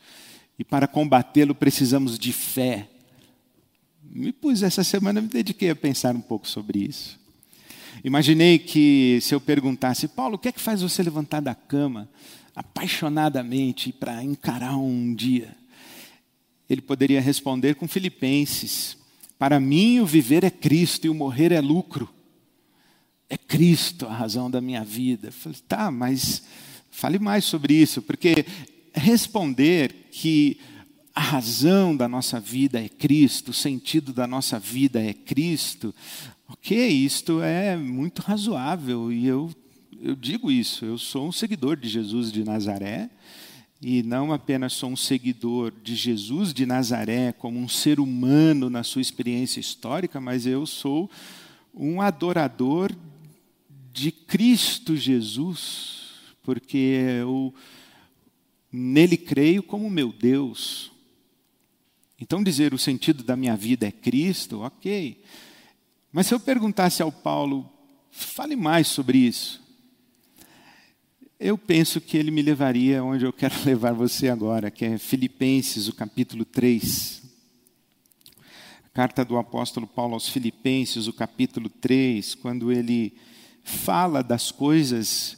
E 0.59 0.65
para 0.65 0.88
combatê-lo 0.88 1.55
precisamos 1.55 2.19
de 2.19 2.33
fé. 2.33 2.89
Me 4.17 4.31
pus 4.31 4.63
essa 4.63 4.83
semana, 4.83 5.21
me 5.21 5.27
dediquei 5.27 5.69
a 5.69 5.75
pensar 5.75 6.15
um 6.15 6.21
pouco 6.21 6.47
sobre 6.47 6.79
isso. 6.79 7.19
Imaginei 8.03 8.57
que 8.57 9.19
se 9.21 9.36
eu 9.36 9.39
perguntasse, 9.39 10.07
Paulo, 10.07 10.38
o 10.38 10.39
que 10.39 10.47
é 10.47 10.51
que 10.51 10.59
faz 10.59 10.81
você 10.81 11.03
levantar 11.03 11.39
da 11.39 11.53
cama 11.53 12.09
apaixonadamente 12.55 13.93
para 13.93 14.24
encarar 14.24 14.75
um 14.75 15.13
dia? 15.13 15.55
Ele 16.67 16.81
poderia 16.81 17.21
responder 17.21 17.75
com 17.75 17.88
Filipenses: 17.88 18.97
Para 19.38 19.59
mim 19.59 20.00
o 20.00 20.05
viver 20.07 20.43
é 20.43 20.50
Cristo 20.50 21.05
e 21.05 21.12
o 21.12 21.13
morrer 21.13 21.51
é 21.51 21.62
lucro. 21.62 22.09
É 23.29 23.38
Cristo 23.38 24.07
a 24.07 24.13
razão 24.15 24.50
da 24.50 24.59
minha 24.59 24.83
vida. 24.83 25.27
Eu 25.27 25.33
falei, 25.33 25.59
tá, 25.67 25.91
mas 25.91 26.41
fale 26.89 27.19
mais 27.19 27.45
sobre 27.45 27.75
isso, 27.75 28.01
porque 28.01 28.47
responder 28.95 30.07
que 30.09 30.59
a 31.17 31.19
razão 31.19 31.97
da 31.97 32.07
nossa 32.07 32.39
vida 32.39 32.79
é 32.79 32.88
Cristo, 32.88 33.50
o 33.50 33.53
sentido 33.53 34.13
da 34.13 34.27
nossa 34.27 34.59
vida 34.59 35.01
é 35.01 35.15
Cristo, 35.15 35.91
ok, 36.47 36.88
isto 36.88 37.41
é 37.41 37.75
muito 37.75 38.21
razoável 38.21 39.12
e 39.12 39.25
eu, 39.25 39.50
eu 40.00 40.15
digo 40.15 40.51
isso, 40.51 40.86
eu 40.86 40.95
sou 40.95 41.27
um 41.27 41.31
seguidor 41.31 41.75
de 41.75 41.89
Jesus 41.89 42.31
de 42.31 42.43
Nazaré 42.43 43.09
e 43.81 44.03
não 44.03 44.31
apenas 44.31 44.74
sou 44.74 44.91
um 44.91 44.95
seguidor 44.95 45.74
de 45.83 45.95
Jesus 45.95 46.53
de 46.53 46.67
Nazaré 46.67 47.31
como 47.31 47.57
um 47.57 47.67
ser 47.67 48.00
humano 48.00 48.69
na 48.69 48.83
sua 48.83 49.01
experiência 49.01 49.59
histórica, 49.59 50.21
mas 50.21 50.45
eu 50.45 50.67
sou 50.67 51.09
um 51.74 52.00
adorador 52.00 52.95
de 53.91 54.12
Cristo 54.12 54.95
Jesus, 54.95 56.12
porque 56.43 56.77
eu 57.21 57.51
Nele 58.71 59.17
creio 59.17 59.63
como 59.63 59.89
meu 59.89 60.13
Deus. 60.13 60.95
Então, 62.19 62.43
dizer 62.43 62.74
o 62.74 62.79
sentido 62.79 63.24
da 63.24 63.36
minha 63.36 63.55
vida 63.55 63.88
é 63.88 63.91
Cristo, 63.91 64.62
ok. 64.62 65.21
Mas 66.12 66.27
se 66.27 66.33
eu 66.33 66.39
perguntasse 66.39 67.01
ao 67.01 67.12
Paulo, 67.12 67.69
fale 68.09 68.55
mais 68.55 68.88
sobre 68.88 69.19
isso, 69.19 69.62
eu 71.39 71.55
penso 71.55 72.01
que 72.01 72.17
ele 72.17 72.31
me 72.31 72.41
levaria 72.41 73.03
onde 73.03 73.24
eu 73.24 73.31
quero 73.31 73.53
levar 73.63 73.93
você 73.93 74.29
agora, 74.29 74.71
que 74.71 74.83
é 74.83 74.97
Filipenses, 74.97 75.88
o 75.88 75.93
capítulo 75.93 76.43
3. 76.43 77.21
A 78.86 78.89
carta 78.89 79.24
do 79.24 79.38
apóstolo 79.38 79.86
Paulo 79.86 80.15
aos 80.15 80.27
Filipenses, 80.27 81.05
o 81.05 81.13
capítulo 81.13 81.69
3, 81.69 82.33
quando 82.33 82.71
ele 82.71 83.13
fala 83.63 84.24
das 84.24 84.51
coisas 84.51 85.38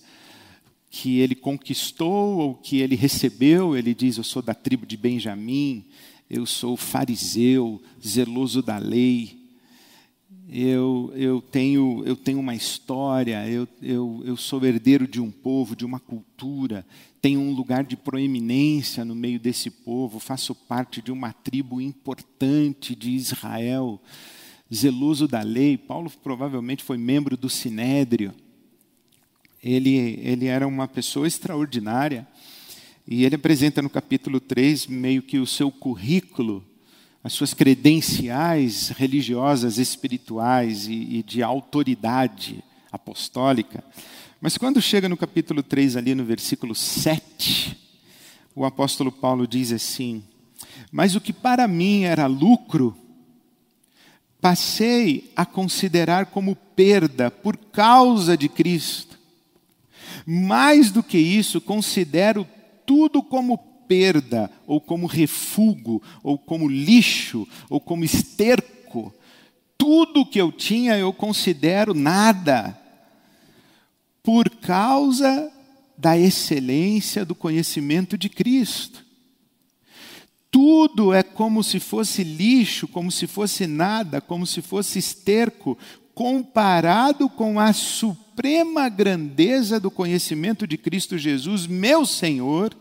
que 0.90 1.20
ele 1.20 1.36
conquistou 1.36 2.38
ou 2.38 2.56
que 2.56 2.78
ele 2.78 2.96
recebeu, 2.96 3.76
ele 3.76 3.94
diz: 3.94 4.18
Eu 4.18 4.24
sou 4.24 4.42
da 4.42 4.54
tribo 4.54 4.86
de 4.86 4.96
Benjamim, 4.96 5.86
eu 6.30 6.46
sou 6.46 6.78
fariseu, 6.78 7.82
zeloso 8.06 8.62
da 8.62 8.78
lei, 8.78 9.38
eu, 10.48 11.12
eu, 11.16 11.42
tenho, 11.42 12.04
eu 12.06 12.16
tenho 12.16 12.40
uma 12.40 12.56
história, 12.56 13.48
eu, 13.48 13.68
eu, 13.82 14.22
eu 14.26 14.38
sou 14.38 14.64
herdeiro 14.66 15.08
de 15.08 15.20
um 15.22 15.30
povo, 15.30 15.76
de 15.76 15.86
uma 15.86 16.00
cultura, 16.00 16.86
tenho 17.22 17.40
um 17.40 17.52
lugar 17.52 17.84
de 17.84 17.96
proeminência 17.96 19.06
no 19.06 19.16
meio 19.16 19.40
desse 19.40 19.70
povo, 19.70 20.20
faço 20.20 20.56
parte 20.56 21.02
de 21.02 21.12
uma 21.12 21.34
tribo 21.34 21.80
importante 21.80 22.96
de 22.96 23.12
Israel, 23.12 24.02
zeloso 24.74 25.28
da 25.28 25.42
lei. 25.42 25.78
Paulo 25.78 26.12
provavelmente 26.24 26.84
foi 26.84 26.98
membro 26.98 27.38
do 27.38 27.50
Sinédrio 27.50 28.34
ele, 29.64 30.20
ele 30.24 30.46
era 30.46 30.68
uma 30.68 30.88
pessoa 30.88 31.28
extraordinária. 31.28 32.28
E 33.12 33.26
ele 33.26 33.38
apresenta 33.38 33.82
no 33.82 33.90
capítulo 33.90 34.40
3 34.40 34.86
meio 34.86 35.24
que 35.24 35.40
o 35.40 35.48
seu 35.48 35.72
currículo, 35.72 36.64
as 37.24 37.34
suas 37.34 37.56
credenciais 37.56 38.90
religiosas, 38.90 39.80
espirituais 39.80 40.86
e, 40.86 41.18
e 41.18 41.24
de 41.24 41.42
autoridade 41.42 42.64
apostólica. 42.92 43.84
Mas 44.40 44.60
quando 44.60 44.80
chega 44.80 45.10
no 45.10 45.18
capítulo 45.18 45.64
3, 45.64 45.96
ali 45.96 46.14
no 46.14 46.24
versículo 46.24 46.76
7, 46.76 47.76
o 48.56 48.64
apóstolo 48.64 49.12
Paulo 49.12 49.48
diz 49.48 49.72
assim: 49.72 50.24
Mas 50.92 51.16
o 51.16 51.22
que 51.22 51.34
para 51.34 51.68
mim 51.68 52.04
era 52.04 52.28
lucro, 52.28 52.96
passei 54.40 55.32
a 55.36 55.48
considerar 55.48 56.28
como 56.28 56.56
perda 56.56 57.32
por 57.32 57.58
causa 57.58 58.38
de 58.38 58.48
Cristo. 58.48 59.18
Mais 60.28 60.92
do 60.92 61.02
que 61.02 61.18
isso, 61.18 61.60
considero 61.60 62.48
tudo 62.90 63.22
como 63.22 63.56
perda, 63.88 64.50
ou 64.66 64.82
como 64.82 65.06
refúgio, 65.06 66.02
ou 66.24 66.40
como 66.40 66.68
lixo, 66.68 67.48
ou 67.70 67.80
como 67.80 68.04
esterco. 68.04 69.14
Tudo 69.78 70.26
que 70.26 70.42
eu 70.42 70.52
tinha 70.52 70.98
eu 70.98 71.14
considero 71.14 71.94
nada, 71.94 72.76
por 74.24 74.50
causa 74.50 75.52
da 75.96 76.18
excelência 76.18 77.24
do 77.24 77.36
conhecimento 77.36 78.18
de 78.18 78.28
Cristo. 78.28 79.06
Tudo 80.50 81.14
é 81.14 81.22
como 81.22 81.64
se 81.64 81.80
fosse 81.80 82.24
lixo, 82.24 82.88
como 82.88 83.12
se 83.12 83.28
fosse 83.28 83.68
nada, 83.68 84.20
como 84.20 84.48
se 84.48 84.64
fosse 84.64 84.98
esterco, 84.98 85.78
comparado 86.20 87.30
com 87.30 87.58
a 87.62 87.72
suprema 87.72 88.90
grandeza 88.90 89.80
do 89.80 89.90
conhecimento 89.90 90.68
de 90.68 90.78
Cristo 90.78 91.18
Jesus, 91.18 91.66
meu 91.66 92.06
Senhor, 92.06 92.76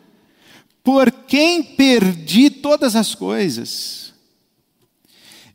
por 0.82 1.12
quem 1.12 1.62
perdi 1.62 2.50
todas 2.50 2.96
as 2.96 3.14
coisas. 3.14 4.12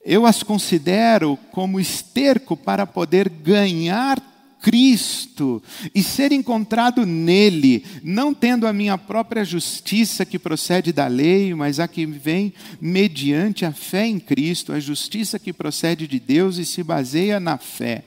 eu 0.05 0.25
as 0.25 0.43
considero 0.43 1.37
como 1.51 1.77
esterco 1.77 2.55
para 2.55 2.87
poder 2.87 3.27
ganhar 3.27 4.17
Cristo 4.63 5.61
e 5.93 6.01
ser 6.01 6.31
encontrado 6.31 7.05
nele, 7.05 7.83
não 8.01 8.33
tendo 8.33 8.65
a 8.65 8.71
minha 8.71 8.97
própria 8.97 9.43
justiça 9.43 10.25
que 10.25 10.39
procede 10.39 10.93
da 10.93 11.05
lei, 11.05 11.53
mas 11.53 11.81
a 11.81 11.87
que 11.87 12.05
vem 12.05 12.53
mediante 12.79 13.65
a 13.65 13.73
fé 13.73 14.07
em 14.07 14.17
Cristo, 14.17 14.71
a 14.71 14.79
justiça 14.79 15.37
que 15.37 15.51
procede 15.51 16.07
de 16.07 16.17
Deus 16.17 16.57
e 16.57 16.65
se 16.65 16.81
baseia 16.81 17.41
na 17.41 17.57
fé. 17.57 18.05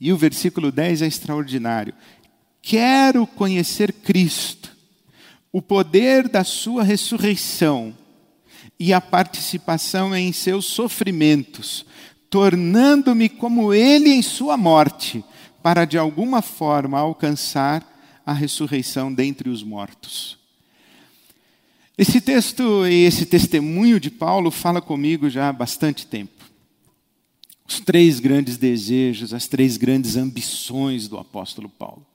E 0.00 0.12
o 0.12 0.16
versículo 0.16 0.70
10 0.70 1.02
é 1.02 1.06
extraordinário. 1.08 1.94
Quero 2.62 3.26
conhecer 3.26 3.92
Cristo, 3.92 4.70
o 5.52 5.60
poder 5.60 6.28
da 6.28 6.44
sua 6.44 6.84
ressurreição 6.84 7.92
e 8.78 8.92
a 8.92 9.00
participação 9.00 10.14
em 10.14 10.32
seus 10.32 10.66
sofrimentos, 10.66 11.84
tornando-me 12.30 13.28
como 13.28 13.74
ele 13.74 14.10
em 14.10 14.22
sua 14.22 14.56
morte 14.56 15.24
para 15.62 15.84
de 15.84 15.98
alguma 15.98 16.42
forma 16.42 16.98
alcançar 16.98 17.86
a 18.24 18.32
ressurreição 18.32 19.12
dentre 19.12 19.48
os 19.48 19.62
mortos. 19.62 20.38
Esse 21.96 22.20
texto 22.20 22.86
e 22.86 23.04
esse 23.04 23.26
testemunho 23.26 24.00
de 24.00 24.10
Paulo 24.10 24.50
fala 24.50 24.80
comigo 24.80 25.28
já 25.28 25.48
há 25.48 25.52
bastante 25.52 26.06
tempo. 26.06 26.44
Os 27.68 27.78
três 27.78 28.18
grandes 28.18 28.56
desejos, 28.56 29.34
as 29.34 29.46
três 29.46 29.76
grandes 29.76 30.16
ambições 30.16 31.06
do 31.08 31.18
apóstolo 31.18 31.68
Paulo. 31.68 32.06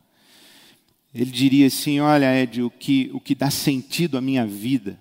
Ele 1.14 1.32
diria 1.32 1.68
assim: 1.68 2.00
Olha, 2.00 2.36
Ed, 2.42 2.62
o 2.62 2.70
que, 2.70 3.10
o 3.14 3.20
que 3.20 3.36
dá 3.36 3.50
sentido 3.50 4.18
à 4.18 4.22
minha 4.22 4.46
vida, 4.46 5.00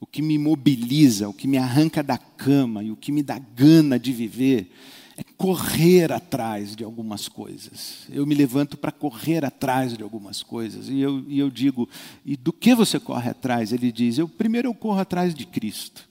o 0.00 0.06
que 0.06 0.20
me 0.20 0.36
mobiliza, 0.36 1.28
o 1.28 1.32
que 1.34 1.46
me 1.46 1.58
arranca 1.58 2.02
da 2.02 2.18
cama 2.18 2.82
e 2.82 2.90
o 2.90 2.96
que 2.96 3.12
me 3.12 3.22
dá 3.22 3.38
gana 3.38 3.98
de 3.98 4.12
viver, 4.12 4.70
é 5.16 5.22
correr 5.22 6.12
atrás 6.12 6.74
de 6.74 6.82
algumas 6.82 7.28
coisas. 7.28 8.06
Eu 8.10 8.26
me 8.26 8.34
levanto 8.34 8.76
para 8.76 8.90
correr 8.90 9.44
atrás 9.44 9.96
de 9.96 10.02
algumas 10.02 10.42
coisas. 10.42 10.88
E 10.88 11.00
eu, 11.00 11.24
e 11.28 11.38
eu 11.38 11.50
digo, 11.50 11.88
e 12.24 12.36
do 12.36 12.52
que 12.52 12.74
você 12.74 12.98
corre 12.98 13.30
atrás? 13.30 13.72
Ele 13.72 13.92
diz, 13.92 14.18
eu 14.18 14.28
primeiro 14.28 14.68
eu 14.68 14.74
corro 14.74 14.98
atrás 14.98 15.34
de 15.34 15.46
Cristo. 15.46 16.08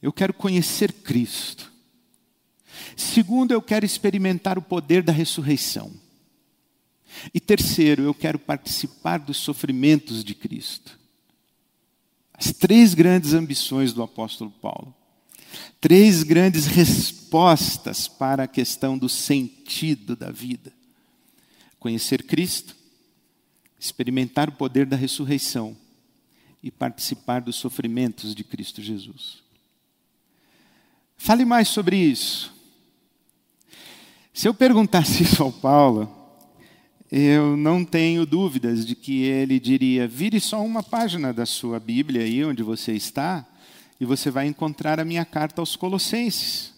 Eu 0.00 0.12
quero 0.12 0.32
conhecer 0.32 0.92
Cristo. 0.92 1.70
Segundo, 2.96 3.52
eu 3.52 3.60
quero 3.60 3.84
experimentar 3.84 4.56
o 4.56 4.62
poder 4.62 5.02
da 5.02 5.12
ressurreição. 5.12 5.92
E 7.34 7.40
terceiro, 7.40 8.02
eu 8.02 8.14
quero 8.14 8.38
participar 8.38 9.18
dos 9.18 9.36
sofrimentos 9.38 10.24
de 10.24 10.34
Cristo. 10.34 10.98
As 12.32 12.52
três 12.52 12.94
grandes 12.94 13.34
ambições 13.34 13.92
do 13.92 14.02
apóstolo 14.02 14.50
Paulo. 14.50 14.94
Três 15.80 16.22
grandes 16.22 16.66
respostas 16.66 18.08
para 18.08 18.44
a 18.44 18.48
questão 18.48 18.98
do 18.98 19.08
sentido 19.08 20.16
da 20.16 20.30
vida: 20.30 20.72
conhecer 21.78 22.24
Cristo, 22.24 22.74
experimentar 23.78 24.48
o 24.48 24.52
poder 24.52 24.86
da 24.86 24.96
ressurreição 24.96 25.76
e 26.62 26.70
participar 26.70 27.40
dos 27.40 27.56
sofrimentos 27.56 28.34
de 28.34 28.42
Cristo 28.42 28.82
Jesus. 28.82 29.42
Fale 31.16 31.44
mais 31.44 31.68
sobre 31.68 31.96
isso. 31.96 32.52
Se 34.32 34.46
eu 34.46 34.54
perguntasse 34.54 35.22
isso 35.24 35.42
ao 35.42 35.52
Paulo, 35.52 36.14
eu 37.10 37.56
não 37.56 37.84
tenho 37.84 38.26
dúvidas 38.26 38.84
de 38.84 38.94
que 38.94 39.22
ele 39.22 39.58
diria: 39.58 40.06
vire 40.06 40.40
só 40.40 40.64
uma 40.64 40.82
página 40.82 41.32
da 41.32 41.46
sua 41.46 41.80
Bíblia 41.80 42.22
aí 42.22 42.44
onde 42.44 42.62
você 42.62 42.92
está 42.92 43.46
e 44.00 44.04
você 44.04 44.30
vai 44.30 44.46
encontrar 44.46 45.00
a 45.00 45.04
minha 45.04 45.24
carta 45.24 45.60
aos 45.60 45.76
Colossenses. 45.76 46.72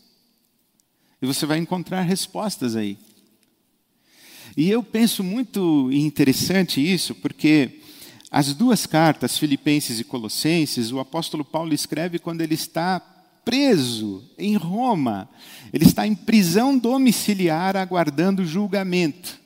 E 1.20 1.26
você 1.26 1.44
vai 1.44 1.58
encontrar 1.58 2.00
respostas 2.02 2.76
aí. 2.76 2.98
E 4.56 4.70
eu 4.70 4.82
penso 4.82 5.22
muito 5.22 5.90
interessante 5.92 6.80
isso, 6.80 7.14
porque 7.14 7.80
as 8.30 8.54
duas 8.54 8.86
cartas, 8.86 9.36
Filipenses 9.36 10.00
e 10.00 10.04
Colossenses, 10.04 10.92
o 10.92 10.98
apóstolo 10.98 11.44
Paulo 11.44 11.74
escreve 11.74 12.18
quando 12.18 12.40
ele 12.40 12.54
está 12.54 13.00
preso 13.44 14.24
em 14.38 14.56
Roma. 14.56 15.28
Ele 15.72 15.84
está 15.84 16.06
em 16.06 16.14
prisão 16.14 16.78
domiciliar 16.78 17.76
aguardando 17.76 18.44
julgamento. 18.44 19.38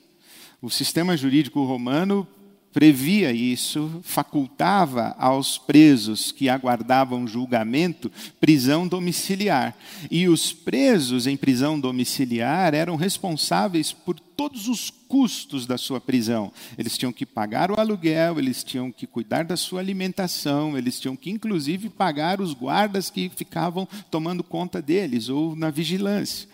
O 0.63 0.71
sistema 0.71 1.17
jurídico 1.17 1.65
romano 1.65 2.27
previa 2.75 3.33
isso, 3.33 4.01
facultava 4.03 5.15
aos 5.17 5.57
presos 5.57 6.33
que 6.33 6.49
aguardavam 6.49 7.25
julgamento 7.25 8.11
prisão 8.41 8.87
domiciliar. 8.89 9.77
E 10.11 10.29
os 10.29 10.53
presos 10.53 11.29
em 11.29 11.37
prisão 11.37 11.79
domiciliar 11.79 12.75
eram 12.75 12.97
responsáveis 12.97 13.93
por 13.93 14.19
todos 14.19 14.67
os 14.67 14.91
custos 14.91 15.67
da 15.67 15.79
sua 15.79 16.01
prisão. 16.01 16.53
Eles 16.77 16.99
tinham 16.99 17.13
que 17.13 17.25
pagar 17.25 17.71
o 17.71 17.79
aluguel, 17.79 18.41
eles 18.41 18.65
tinham 18.65 18.91
que 18.91 19.07
cuidar 19.07 19.45
da 19.45 19.57
sua 19.57 19.79
alimentação, 19.79 20.77
eles 20.77 20.99
tinham 20.99 21.15
que, 21.15 21.31
inclusive, 21.31 21.89
pagar 21.89 22.41
os 22.41 22.53
guardas 22.53 23.09
que 23.09 23.31
ficavam 23.37 23.87
tomando 24.11 24.43
conta 24.43 24.83
deles 24.83 25.29
ou 25.29 25.55
na 25.55 25.71
vigilância. 25.71 26.49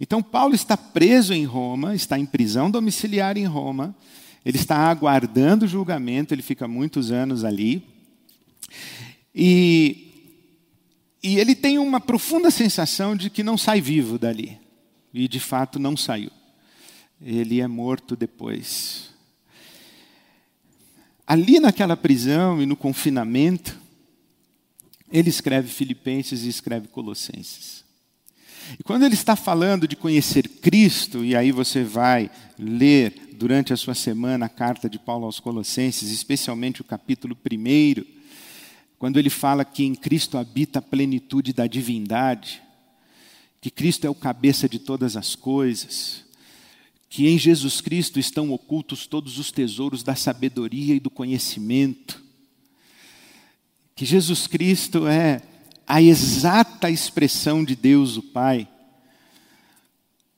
Então, 0.00 0.20
Paulo 0.20 0.54
está 0.56 0.76
preso 0.76 1.32
em 1.32 1.44
Roma, 1.44 1.94
está 1.94 2.18
em 2.18 2.26
prisão 2.26 2.68
domiciliar 2.68 3.36
em 3.36 3.44
Roma 3.44 3.94
ele 4.44 4.56
está 4.56 4.76
aguardando 4.76 5.64
o 5.64 5.68
julgamento, 5.68 6.32
ele 6.32 6.42
fica 6.42 6.66
muitos 6.66 7.10
anos 7.10 7.44
ali. 7.44 7.82
E, 9.34 10.32
e 11.22 11.38
ele 11.38 11.54
tem 11.54 11.78
uma 11.78 12.00
profunda 12.00 12.50
sensação 12.50 13.14
de 13.14 13.28
que 13.28 13.42
não 13.42 13.58
sai 13.58 13.80
vivo 13.80 14.18
dali. 14.18 14.58
E 15.12 15.28
de 15.28 15.40
fato 15.40 15.78
não 15.78 15.96
saiu. 15.96 16.30
Ele 17.20 17.60
é 17.60 17.66
morto 17.66 18.16
depois. 18.16 19.10
Ali 21.26 21.60
naquela 21.60 21.96
prisão 21.96 22.62
e 22.62 22.66
no 22.66 22.74
confinamento, 22.74 23.78
ele 25.12 25.28
escreve 25.28 25.68
Filipenses 25.68 26.44
e 26.44 26.48
escreve 26.48 26.88
Colossenses. 26.88 27.84
E 28.78 28.82
quando 28.82 29.04
ele 29.04 29.14
está 29.14 29.34
falando 29.34 29.88
de 29.88 29.96
conhecer 29.96 30.48
Cristo, 30.48 31.24
e 31.24 31.34
aí 31.34 31.50
você 31.50 31.82
vai 31.82 32.30
ler 32.58 33.30
durante 33.34 33.72
a 33.72 33.76
sua 33.76 33.94
semana 33.94 34.46
a 34.46 34.50
carta 34.50 34.88
de 34.88 34.98
Paulo 34.98 35.24
aos 35.24 35.40
Colossenses, 35.40 36.10
especialmente 36.10 36.80
o 36.80 36.84
capítulo 36.84 37.34
1, 37.34 38.04
quando 38.98 39.18
ele 39.18 39.30
fala 39.30 39.64
que 39.64 39.82
em 39.84 39.94
Cristo 39.94 40.36
habita 40.36 40.78
a 40.78 40.82
plenitude 40.82 41.52
da 41.52 41.66
divindade, 41.66 42.62
que 43.60 43.70
Cristo 43.70 44.06
é 44.06 44.10
o 44.10 44.14
cabeça 44.14 44.68
de 44.68 44.78
todas 44.78 45.16
as 45.16 45.34
coisas, 45.34 46.24
que 47.08 47.26
em 47.26 47.38
Jesus 47.38 47.80
Cristo 47.80 48.20
estão 48.20 48.52
ocultos 48.52 49.06
todos 49.06 49.38
os 49.38 49.50
tesouros 49.50 50.02
da 50.02 50.14
sabedoria 50.14 50.94
e 50.94 51.00
do 51.00 51.10
conhecimento, 51.10 52.22
que 53.96 54.04
Jesus 54.04 54.46
Cristo 54.46 55.06
é 55.08 55.42
a 55.90 56.02
exata 56.02 56.90
expressão 56.90 57.64
de 57.64 57.74
Deus 57.74 58.16
o 58.16 58.22
Pai 58.22 58.68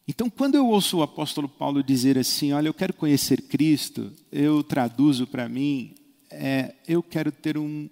então, 0.06 0.28
quando 0.28 0.56
eu 0.56 0.66
ouço 0.66 0.98
o 0.98 1.02
apóstolo 1.02 1.48
Paulo 1.48 1.82
dizer 1.82 2.18
assim, 2.18 2.52
olha, 2.52 2.68
eu 2.68 2.74
quero 2.74 2.92
conhecer 2.92 3.42
Cristo, 3.42 4.12
eu 4.32 4.62
traduzo 4.62 5.26
para 5.26 5.48
mim, 5.48 5.94
é, 6.30 6.74
eu 6.88 7.02
quero 7.02 7.30
ter 7.30 7.56
um, 7.56 7.88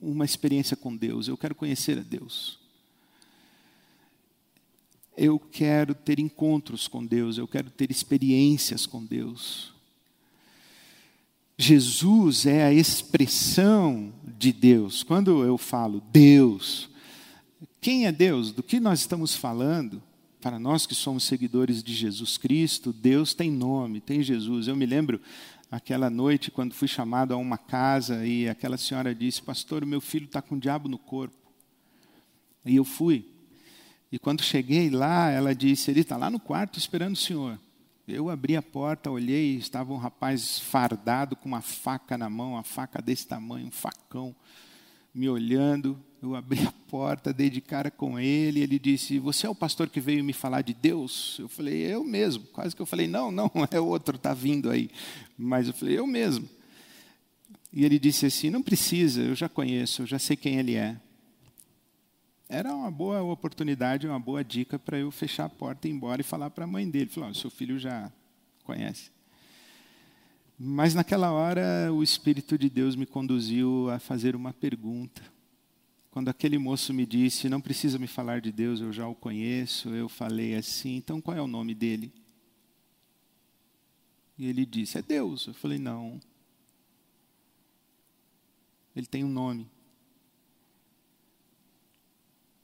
uma 0.00 0.24
experiência 0.24 0.76
com 0.76 0.94
Deus, 0.94 1.28
eu 1.28 1.36
quero 1.36 1.54
conhecer 1.54 1.98
a 1.98 2.02
Deus. 2.02 2.58
Eu 5.16 5.38
quero 5.38 5.94
ter 5.94 6.18
encontros 6.18 6.88
com 6.88 7.04
Deus, 7.04 7.38
eu 7.38 7.46
quero 7.46 7.70
ter 7.70 7.90
experiências 7.90 8.84
com 8.84 9.04
Deus. 9.04 9.72
Jesus 11.56 12.44
é 12.44 12.64
a 12.64 12.72
expressão 12.72 14.12
de 14.36 14.52
Deus. 14.52 15.04
Quando 15.04 15.44
eu 15.44 15.56
falo 15.56 16.02
Deus, 16.12 16.90
quem 17.82 18.06
é 18.06 18.12
Deus? 18.12 18.50
Do 18.50 18.62
que 18.62 18.80
nós 18.80 19.00
estamos 19.00 19.34
falando? 19.34 20.02
para 20.42 20.58
nós 20.58 20.86
que 20.86 20.94
somos 20.94 21.22
seguidores 21.22 21.84
de 21.84 21.94
Jesus 21.94 22.36
Cristo, 22.36 22.92
Deus 22.92 23.32
tem 23.32 23.48
nome, 23.48 24.00
tem 24.00 24.20
Jesus. 24.20 24.66
Eu 24.66 24.74
me 24.74 24.84
lembro 24.84 25.20
aquela 25.70 26.10
noite 26.10 26.50
quando 26.50 26.74
fui 26.74 26.88
chamado 26.88 27.32
a 27.32 27.36
uma 27.36 27.56
casa 27.56 28.26
e 28.26 28.48
aquela 28.48 28.76
senhora 28.76 29.14
disse: 29.14 29.40
Pastor, 29.40 29.86
meu 29.86 30.00
filho 30.00 30.24
está 30.24 30.42
com 30.42 30.56
o 30.56 30.60
diabo 30.60 30.88
no 30.88 30.98
corpo. 30.98 31.36
E 32.64 32.74
eu 32.74 32.84
fui. 32.84 33.24
E 34.10 34.18
quando 34.18 34.42
cheguei 34.42 34.90
lá, 34.90 35.30
ela 35.30 35.54
disse: 35.54 35.92
Ele 35.92 36.00
está 36.00 36.16
lá 36.16 36.28
no 36.28 36.40
quarto 36.40 36.76
esperando 36.76 37.14
o 37.14 37.18
senhor. 37.18 37.56
Eu 38.06 38.28
abri 38.28 38.56
a 38.56 38.62
porta, 38.62 39.12
olhei, 39.12 39.56
estava 39.56 39.92
um 39.92 39.96
rapaz 39.96 40.58
fardado 40.58 41.36
com 41.36 41.46
uma 41.46 41.62
faca 41.62 42.18
na 42.18 42.28
mão, 42.28 42.54
uma 42.54 42.64
faca 42.64 43.00
desse 43.00 43.28
tamanho, 43.28 43.68
um 43.68 43.70
facão, 43.70 44.34
me 45.14 45.28
olhando. 45.28 45.98
Eu 46.22 46.36
abri 46.36 46.60
a 46.64 46.72
porta, 46.88 47.32
dei 47.32 47.50
de 47.50 47.60
cara 47.60 47.90
com 47.90 48.18
ele, 48.18 48.60
ele 48.60 48.78
disse: 48.78 49.18
Você 49.18 49.46
é 49.46 49.50
o 49.50 49.54
pastor 49.54 49.88
que 49.88 50.00
veio 50.00 50.22
me 50.22 50.32
falar 50.32 50.62
de 50.62 50.72
Deus? 50.72 51.36
Eu 51.38 51.48
falei: 51.48 51.82
Eu 51.82 52.04
mesmo. 52.04 52.44
Quase 52.52 52.76
que 52.76 52.80
eu 52.80 52.86
falei: 52.86 53.08
Não, 53.08 53.32
não, 53.32 53.50
é 53.70 53.80
outro, 53.80 54.16
está 54.16 54.32
vindo 54.32 54.70
aí. 54.70 54.88
Mas 55.36 55.66
eu 55.66 55.74
falei: 55.74 55.98
Eu 55.98 56.06
mesmo. 56.06 56.48
E 57.72 57.84
ele 57.84 57.98
disse 57.98 58.26
assim: 58.26 58.50
Não 58.50 58.62
precisa, 58.62 59.20
eu 59.22 59.34
já 59.34 59.48
conheço, 59.48 60.02
eu 60.02 60.06
já 60.06 60.18
sei 60.18 60.36
quem 60.36 60.58
ele 60.58 60.76
é. 60.76 60.96
era 62.48 62.72
uma 62.72 62.90
boa 62.90 63.20
oportunidade, 63.22 64.06
uma 64.06 64.20
boa 64.20 64.44
dica 64.44 64.78
para 64.78 64.98
eu 64.98 65.10
fechar 65.10 65.46
a 65.46 65.48
porta, 65.48 65.88
ir 65.88 65.90
embora 65.90 66.20
e 66.20 66.24
falar 66.24 66.50
para 66.50 66.64
a 66.64 66.68
mãe 66.68 66.88
dele. 66.88 67.10
Falou: 67.10 67.30
oh, 67.30 67.34
seu 67.34 67.50
filho 67.50 67.80
já 67.80 68.12
conhece. 68.62 69.10
Mas 70.64 70.94
naquela 70.94 71.32
hora 71.32 71.92
o 71.92 72.04
Espírito 72.04 72.56
de 72.56 72.70
Deus 72.70 72.94
me 72.94 73.04
conduziu 73.04 73.90
a 73.90 73.98
fazer 73.98 74.36
uma 74.36 74.52
pergunta. 74.52 75.20
Quando 76.08 76.28
aquele 76.28 76.56
moço 76.56 76.94
me 76.94 77.04
disse, 77.04 77.48
não 77.48 77.60
precisa 77.60 77.98
me 77.98 78.06
falar 78.06 78.40
de 78.40 78.52
Deus, 78.52 78.80
eu 78.80 78.92
já 78.92 79.08
o 79.08 79.14
conheço, 79.14 79.88
eu 79.88 80.08
falei 80.08 80.54
assim, 80.54 80.94
então 80.94 81.20
qual 81.20 81.36
é 81.36 81.42
o 81.42 81.48
nome 81.48 81.74
dele? 81.74 82.12
E 84.38 84.46
ele 84.46 84.64
disse, 84.64 84.98
é 84.98 85.02
Deus. 85.02 85.48
Eu 85.48 85.54
falei, 85.54 85.80
não. 85.80 86.20
Ele 88.94 89.06
tem 89.06 89.24
um 89.24 89.28
nome. 89.28 89.68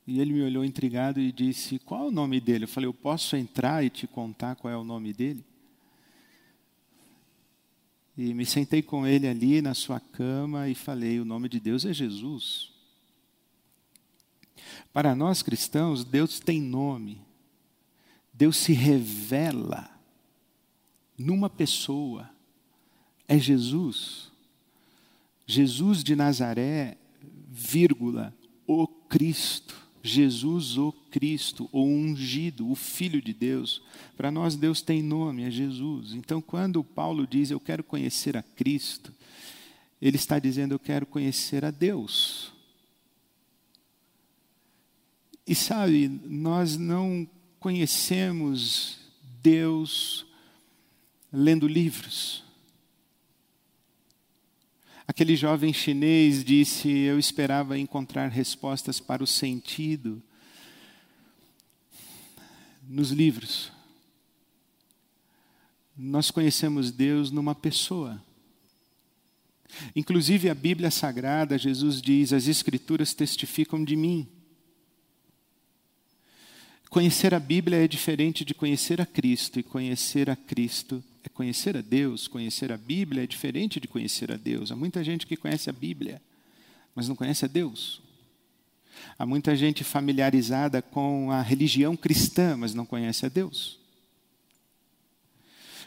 E 0.07 0.21
ele 0.21 0.33
me 0.33 0.43
olhou 0.43 0.65
intrigado 0.65 1.19
e 1.19 1.33
disse, 1.33 1.81
qual 1.81 2.05
é 2.05 2.07
o 2.07 2.13
nome 2.13 2.41
dele? 2.41 2.63
Eu 2.63 2.69
falei, 2.69 2.87
eu 2.87 2.95
posso 2.95 3.35
entrar 3.35 3.85
e 3.85 3.91
te 3.91 4.07
contar 4.07 4.55
qual 4.55 4.73
é 4.73 4.77
o 4.77 4.85
nome 4.85 5.13
dele? 5.13 5.45
E 8.19 8.35
me 8.35 8.45
sentei 8.45 8.83
com 8.83 9.07
ele 9.07 9.29
ali 9.29 9.63
na 9.63 9.75
sua 9.75 10.01
cama 10.01 10.69
e 10.69 10.75
falei: 10.75 11.21
o 11.21 11.25
nome 11.25 11.49
de 11.49 11.61
Deus 11.61 11.85
é 11.85 11.93
Jesus. 11.93 12.73
Para 14.93 15.15
nós 15.15 15.41
cristãos, 15.41 16.03
Deus 16.03 16.41
tem 16.41 16.61
nome. 16.61 17.23
Deus 18.35 18.57
se 18.57 18.73
revela 18.73 19.89
numa 21.17 21.49
pessoa. 21.49 22.29
É 23.29 23.39
Jesus. 23.39 24.33
Jesus 25.47 26.03
de 26.03 26.17
Nazaré, 26.17 26.99
vírgula, 27.49 28.35
o 28.67 28.89
Cristo. 28.89 29.88
Jesus 30.03 30.77
o 30.79 30.93
Cristo, 31.11 31.69
o 31.73 31.83
ungido, 31.83 32.71
o 32.71 32.75
Filho 32.75 33.21
de 33.21 33.33
Deus. 33.33 33.83
Para 34.17 34.31
nós, 34.31 34.57
Deus 34.57 34.81
tem 34.81 35.03
nome, 35.03 35.45
é 35.45 35.51
Jesus. 35.51 36.15
Então, 36.15 36.41
quando 36.41 36.83
Paulo 36.85 37.27
diz 37.27 37.51
eu 37.51 37.61
quero 37.61 37.83
conhecer 37.83 38.37
a 38.37 38.43
Cristo, 38.43 39.13
ele 40.01 40.17
está 40.17 40.39
dizendo 40.39 40.73
eu 40.73 40.79
quero 40.79 41.07
conhecer 41.07 41.65
a 41.65 41.71
Deus. 41.71 42.53
E 45.47 45.55
sabe, 45.55 46.09
nós 46.27 46.77
não 46.77 47.29
conhecemos 47.59 48.99
Deus 49.43 50.27
lendo 51.33 51.67
livros. 51.67 52.48
Aquele 55.19 55.35
jovem 55.35 55.73
chinês 55.73 56.45
disse: 56.45 56.89
Eu 56.89 57.19
esperava 57.19 57.77
encontrar 57.77 58.29
respostas 58.29 59.01
para 59.01 59.21
o 59.21 59.27
sentido 59.27 60.23
nos 62.89 63.11
livros. 63.11 63.73
Nós 65.97 66.31
conhecemos 66.31 66.93
Deus 66.93 67.33
numa 67.33 67.53
pessoa. 67.53 68.23
Inclusive 69.97 70.49
a 70.49 70.55
Bíblia 70.55 70.89
Sagrada, 70.89 71.59
Jesus 71.59 72.01
diz: 72.01 72.33
As 72.33 72.47
Escrituras 72.47 73.13
testificam 73.13 73.83
de 73.85 73.97
mim. 73.97 74.29
Conhecer 76.89 77.35
a 77.35 77.41
Bíblia 77.41 77.83
é 77.85 77.89
diferente 77.89 78.45
de 78.45 78.55
conhecer 78.55 79.01
a 79.01 79.05
Cristo, 79.05 79.59
e 79.59 79.65
conhecer 79.65 80.31
a 80.31 80.37
Cristo 80.37 81.03
conhecer 81.29 81.77
a 81.77 81.81
Deus. 81.81 82.29
Conhecer 82.29 82.73
a 82.73 82.77
Bíblia 82.77 83.25
é 83.25 83.27
diferente 83.27 83.81
de 83.81 83.89
conhecer 83.89 84.33
a 84.33 84.37
Deus. 84.37 84.73
Há 84.73 84.77
muita 84.77 85.03
gente 85.03 85.27
que 85.27 85.37
conhece 85.37 85.69
a 85.69 85.73
Bíblia, 85.73 86.21
mas 86.95 87.09
não 87.09 87.17
conhece 87.17 87.45
a 87.45 87.49
Deus. 87.49 88.01
Há 89.19 89.27
muita 89.27 89.57
gente 89.57 89.85
familiarizada 89.85 90.83
com 90.83 91.31
a 91.31 91.43
religião 91.43 91.97
cristã, 91.97 92.57
mas 92.57 92.75
não 92.75 92.85
conhece 92.85 93.27
a 93.27 93.29
Deus. 93.29 93.79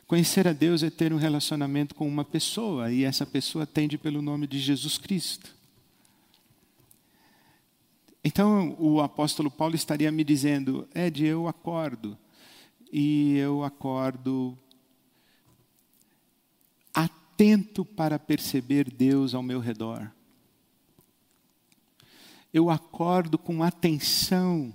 Conhecer 0.07 0.47
a 0.47 0.53
Deus 0.53 0.83
é 0.83 0.89
ter 0.89 1.13
um 1.13 1.17
relacionamento 1.17 1.95
com 1.95 2.07
uma 2.07 2.25
pessoa, 2.25 2.91
e 2.91 3.03
essa 3.03 3.25
pessoa 3.25 3.63
atende 3.63 3.97
pelo 3.97 4.21
nome 4.21 4.45
de 4.45 4.59
Jesus 4.59 4.97
Cristo. 4.97 5.55
Então 8.23 8.75
o 8.77 9.01
apóstolo 9.01 9.49
Paulo 9.49 9.73
estaria 9.73 10.11
me 10.11 10.23
dizendo: 10.23 10.87
Ed, 10.93 11.25
eu 11.25 11.47
acordo, 11.47 12.17
e 12.91 13.37
eu 13.37 13.63
acordo 13.63 14.57
atento 17.41 17.83
para 17.83 18.19
perceber 18.19 18.91
Deus 18.91 19.33
ao 19.33 19.41
meu 19.41 19.59
redor. 19.59 20.11
Eu 22.53 22.69
acordo 22.69 23.35
com 23.35 23.63
atenção 23.63 24.71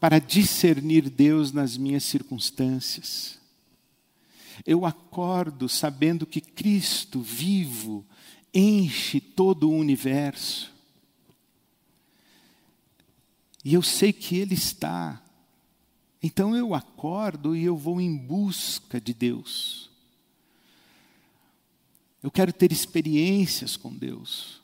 para 0.00 0.18
discernir 0.18 1.08
Deus 1.08 1.52
nas 1.52 1.76
minhas 1.76 2.02
circunstâncias. 2.02 3.38
Eu 4.66 4.84
acordo 4.84 5.68
sabendo 5.68 6.26
que 6.26 6.40
Cristo 6.40 7.20
vivo 7.20 8.04
enche 8.52 9.20
todo 9.20 9.70
o 9.70 9.76
universo. 9.76 10.74
E 13.64 13.74
eu 13.74 13.82
sei 13.82 14.12
que 14.12 14.36
Ele 14.36 14.54
está. 14.54 15.22
Então 16.20 16.56
eu 16.56 16.74
acordo 16.74 17.54
e 17.54 17.62
eu 17.62 17.76
vou 17.76 18.00
em 18.00 18.16
busca 18.16 19.00
de 19.00 19.14
Deus. 19.14 19.89
Eu 22.22 22.30
quero 22.30 22.52
ter 22.52 22.70
experiências 22.70 23.76
com 23.76 23.94
Deus. 23.94 24.60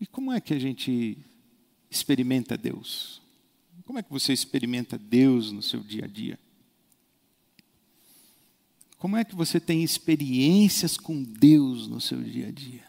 E 0.00 0.06
como 0.06 0.32
é 0.32 0.40
que 0.40 0.54
a 0.54 0.58
gente 0.58 1.18
experimenta 1.90 2.56
Deus? 2.56 3.20
Como 3.84 3.98
é 3.98 4.02
que 4.02 4.10
você 4.10 4.32
experimenta 4.32 4.98
Deus 4.98 5.50
no 5.50 5.62
seu 5.62 5.80
dia 5.80 6.04
a 6.04 6.08
dia? 6.08 6.38
Como 8.98 9.16
é 9.16 9.24
que 9.24 9.34
você 9.34 9.60
tem 9.60 9.82
experiências 9.82 10.96
com 10.96 11.22
Deus 11.22 11.86
no 11.86 12.00
seu 12.00 12.20
dia 12.22 12.48
a 12.48 12.50
dia? 12.50 12.86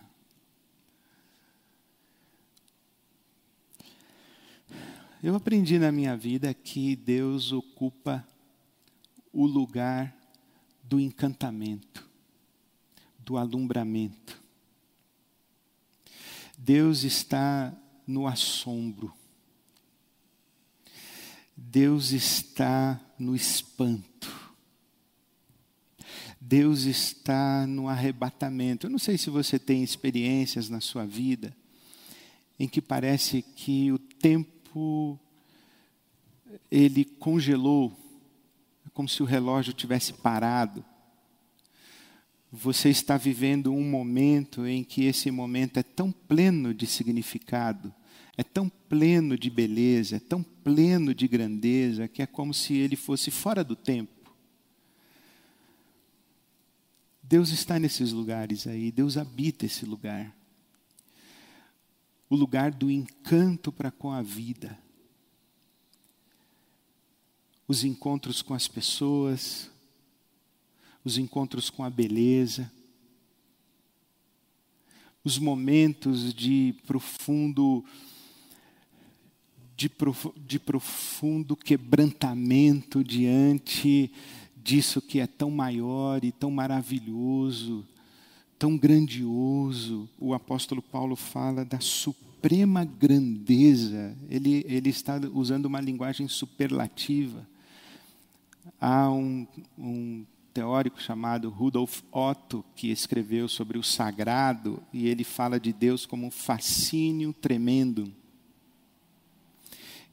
Eu 5.21 5.35
aprendi 5.35 5.77
na 5.77 5.91
minha 5.91 6.15
vida 6.17 6.53
que 6.53 6.95
Deus 6.95 7.51
ocupa 7.51 8.27
o 9.31 9.45
lugar 9.45 10.15
do 10.83 10.99
encantamento, 10.99 12.07
do 13.19 13.37
alumbramento. 13.37 14.41
Deus 16.57 17.03
está 17.03 17.73
no 18.05 18.27
assombro. 18.27 19.13
Deus 21.55 22.11
está 22.11 22.99
no 23.17 23.35
espanto. 23.35 24.53
Deus 26.39 26.83
está 26.83 27.67
no 27.67 27.87
arrebatamento. 27.87 28.87
Eu 28.87 28.89
não 28.89 28.99
sei 28.99 29.17
se 29.17 29.29
você 29.29 29.59
tem 29.59 29.83
experiências 29.83 30.69
na 30.69 30.81
sua 30.81 31.05
vida 31.05 31.55
em 32.57 32.67
que 32.67 32.81
parece 32.81 33.41
que 33.41 33.91
o 33.91 33.99
tempo 33.99 34.59
tempo 34.69 35.19
ele 36.69 37.03
congelou, 37.03 37.91
como 38.99 39.07
se 39.07 39.23
o 39.23 39.25
relógio 39.25 39.71
tivesse 39.71 40.11
parado. 40.11 40.83
Você 42.51 42.89
está 42.89 43.15
vivendo 43.15 43.71
um 43.71 43.89
momento 43.89 44.67
em 44.67 44.83
que 44.83 45.05
esse 45.05 45.31
momento 45.31 45.77
é 45.77 45.83
tão 45.83 46.11
pleno 46.11 46.73
de 46.73 46.85
significado, 46.85 47.95
é 48.35 48.43
tão 48.43 48.67
pleno 48.67 49.37
de 49.37 49.49
beleza, 49.49 50.17
é 50.17 50.19
tão 50.19 50.43
pleno 50.43 51.15
de 51.15 51.29
grandeza, 51.29 52.09
que 52.09 52.21
é 52.21 52.25
como 52.25 52.53
se 52.53 52.73
ele 52.73 52.97
fosse 52.97 53.31
fora 53.31 53.63
do 53.63 53.73
tempo. 53.73 54.35
Deus 57.23 57.51
está 57.51 57.79
nesses 57.79 58.11
lugares 58.11 58.67
aí, 58.67 58.91
Deus 58.91 59.15
habita 59.15 59.65
esse 59.65 59.85
lugar 59.85 60.35
o 62.29 62.35
lugar 62.35 62.71
do 62.71 62.91
encanto 62.91 63.71
para 63.71 63.89
com 63.89 64.11
a 64.11 64.21
vida. 64.21 64.77
Os 67.69 67.85
encontros 67.85 68.41
com 68.41 68.53
as 68.53 68.67
pessoas, 68.67 69.71
os 71.05 71.17
encontros 71.17 71.69
com 71.69 71.85
a 71.85 71.89
beleza, 71.89 72.69
os 75.23 75.37
momentos 75.37 76.33
de 76.33 76.75
profundo 76.85 77.85
de, 79.77 79.87
prof, 79.87 80.29
de 80.35 80.59
profundo 80.59 81.55
quebrantamento 81.55 83.01
diante 83.01 84.11
disso 84.57 85.01
que 85.01 85.21
é 85.21 85.27
tão 85.27 85.49
maior 85.49 86.25
e 86.25 86.33
tão 86.33 86.51
maravilhoso 86.51 87.87
tão 88.59 88.77
grandioso, 88.77 90.09
o 90.19 90.33
apóstolo 90.33 90.81
Paulo 90.81 91.15
fala 91.15 91.63
da 91.63 91.79
suprema 91.79 92.83
grandeza, 92.83 94.13
ele, 94.29 94.65
ele 94.67 94.89
está 94.89 95.17
usando 95.33 95.65
uma 95.65 95.79
linguagem 95.79 96.27
superlativa. 96.27 97.47
Há 98.79 99.09
um, 99.09 99.47
um 99.77 100.25
teórico 100.53 101.01
chamado 101.01 101.49
Rudolf 101.49 102.01
Otto, 102.11 102.65
que 102.75 102.91
escreveu 102.91 103.47
sobre 103.47 103.77
o 103.77 103.83
sagrado, 103.83 104.83
e 104.91 105.07
ele 105.07 105.23
fala 105.23 105.59
de 105.59 105.71
Deus 105.71 106.05
como 106.05 106.25
um 106.27 106.31
fascínio 106.31 107.31
tremendo. 107.31 108.13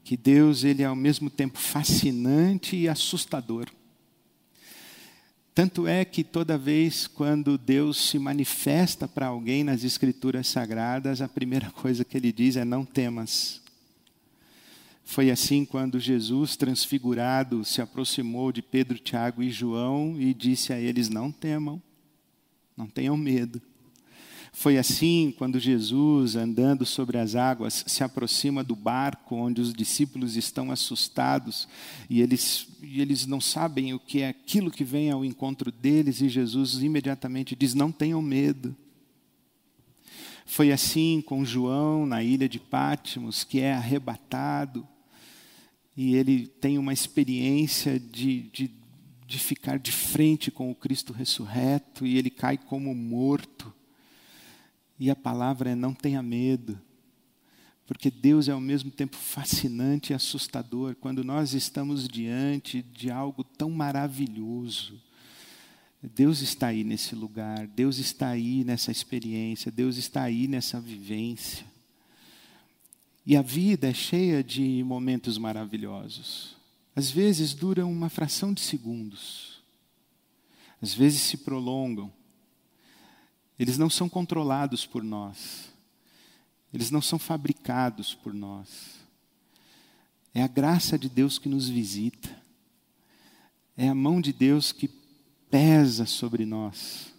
Que 0.04 0.16
Deus 0.16 0.62
ele 0.62 0.82
é 0.82 0.86
ao 0.86 0.94
mesmo 0.94 1.28
tempo 1.28 1.58
fascinante 1.58 2.76
e 2.76 2.88
assustador. 2.88 3.68
Tanto 5.52 5.86
é 5.86 6.04
que 6.04 6.22
toda 6.22 6.58
vez 6.58 7.06
quando 7.06 7.56
Deus 7.56 7.96
se 7.96 8.18
manifesta 8.18 9.08
para 9.08 9.26
alguém 9.26 9.64
nas 9.64 9.82
escrituras 9.84 10.46
sagradas, 10.46 11.22
a 11.22 11.28
primeira 11.28 11.70
coisa 11.72 12.04
que 12.04 12.16
ele 12.16 12.30
diz 12.30 12.56
é: 12.56 12.64
não 12.64 12.84
temas. 12.84 13.65
Foi 15.08 15.30
assim 15.30 15.64
quando 15.64 16.00
Jesus, 16.00 16.56
transfigurado, 16.56 17.64
se 17.64 17.80
aproximou 17.80 18.50
de 18.50 18.60
Pedro, 18.60 18.98
Tiago 18.98 19.40
e 19.40 19.52
João 19.52 20.20
e 20.20 20.34
disse 20.34 20.72
a 20.72 20.80
eles: 20.80 21.08
Não 21.08 21.30
temam, 21.30 21.80
não 22.76 22.88
tenham 22.88 23.16
medo. 23.16 23.62
Foi 24.52 24.76
assim 24.76 25.32
quando 25.38 25.60
Jesus, 25.60 26.34
andando 26.34 26.84
sobre 26.84 27.18
as 27.18 27.36
águas, 27.36 27.84
se 27.86 28.02
aproxima 28.02 28.64
do 28.64 28.74
barco 28.74 29.36
onde 29.36 29.60
os 29.60 29.72
discípulos 29.72 30.36
estão 30.36 30.72
assustados 30.72 31.68
e 32.10 32.20
eles, 32.20 32.66
e 32.82 33.00
eles 33.00 33.26
não 33.26 33.40
sabem 33.40 33.94
o 33.94 34.00
que 34.00 34.22
é 34.22 34.28
aquilo 34.28 34.72
que 34.72 34.82
vem 34.82 35.12
ao 35.12 35.24
encontro 35.24 35.70
deles, 35.70 36.20
e 36.20 36.28
Jesus 36.28 36.82
imediatamente 36.82 37.54
diz: 37.54 37.74
Não 37.74 37.92
tenham 37.92 38.20
medo. 38.20 38.74
Foi 40.44 40.72
assim 40.72 41.22
com 41.24 41.44
João 41.44 42.04
na 42.04 42.24
ilha 42.24 42.48
de 42.48 42.58
Pátimos, 42.58 43.44
que 43.44 43.60
é 43.60 43.72
arrebatado 43.72 44.86
e 45.96 46.14
ele 46.14 46.46
tem 46.46 46.76
uma 46.76 46.92
experiência 46.92 47.98
de, 47.98 48.42
de, 48.52 48.70
de 49.26 49.38
ficar 49.38 49.78
de 49.78 49.90
frente 49.90 50.50
com 50.50 50.70
o 50.70 50.74
Cristo 50.74 51.12
ressurreto 51.12 52.04
e 52.04 52.18
ele 52.18 52.28
cai 52.28 52.58
como 52.58 52.94
morto. 52.94 53.72
E 54.98 55.10
a 55.10 55.16
palavra 55.16 55.70
é: 55.70 55.74
não 55.74 55.94
tenha 55.94 56.22
medo, 56.22 56.78
porque 57.86 58.10
Deus 58.10 58.48
é 58.48 58.52
ao 58.52 58.60
mesmo 58.60 58.90
tempo 58.90 59.16
fascinante 59.16 60.12
e 60.12 60.14
assustador 60.14 60.94
quando 60.96 61.24
nós 61.24 61.54
estamos 61.54 62.06
diante 62.06 62.82
de 62.82 63.10
algo 63.10 63.42
tão 63.42 63.70
maravilhoso. 63.70 65.00
Deus 66.02 66.40
está 66.40 66.68
aí 66.68 66.84
nesse 66.84 67.14
lugar, 67.14 67.66
Deus 67.66 67.98
está 67.98 68.28
aí 68.28 68.62
nessa 68.64 68.92
experiência, 68.92 69.72
Deus 69.72 69.96
está 69.96 70.22
aí 70.22 70.46
nessa 70.46 70.78
vivência. 70.78 71.66
E 73.26 73.36
a 73.36 73.42
vida 73.42 73.88
é 73.88 73.92
cheia 73.92 74.44
de 74.44 74.84
momentos 74.84 75.36
maravilhosos. 75.36 76.54
Às 76.94 77.10
vezes 77.10 77.52
duram 77.52 77.90
uma 77.90 78.08
fração 78.08 78.54
de 78.54 78.60
segundos. 78.60 79.60
Às 80.80 80.94
vezes 80.94 81.22
se 81.22 81.38
prolongam. 81.38 82.12
Eles 83.58 83.76
não 83.76 83.90
são 83.90 84.08
controlados 84.08 84.86
por 84.86 85.02
nós. 85.02 85.72
Eles 86.72 86.92
não 86.92 87.02
são 87.02 87.18
fabricados 87.18 88.14
por 88.14 88.32
nós. 88.32 89.00
É 90.32 90.42
a 90.42 90.46
graça 90.46 90.96
de 90.96 91.08
Deus 91.08 91.36
que 91.36 91.48
nos 91.48 91.68
visita. 91.68 92.30
É 93.76 93.88
a 93.88 93.94
mão 93.94 94.20
de 94.20 94.32
Deus 94.32 94.70
que 94.70 94.88
pesa 95.50 96.06
sobre 96.06 96.46
nós. 96.46 97.12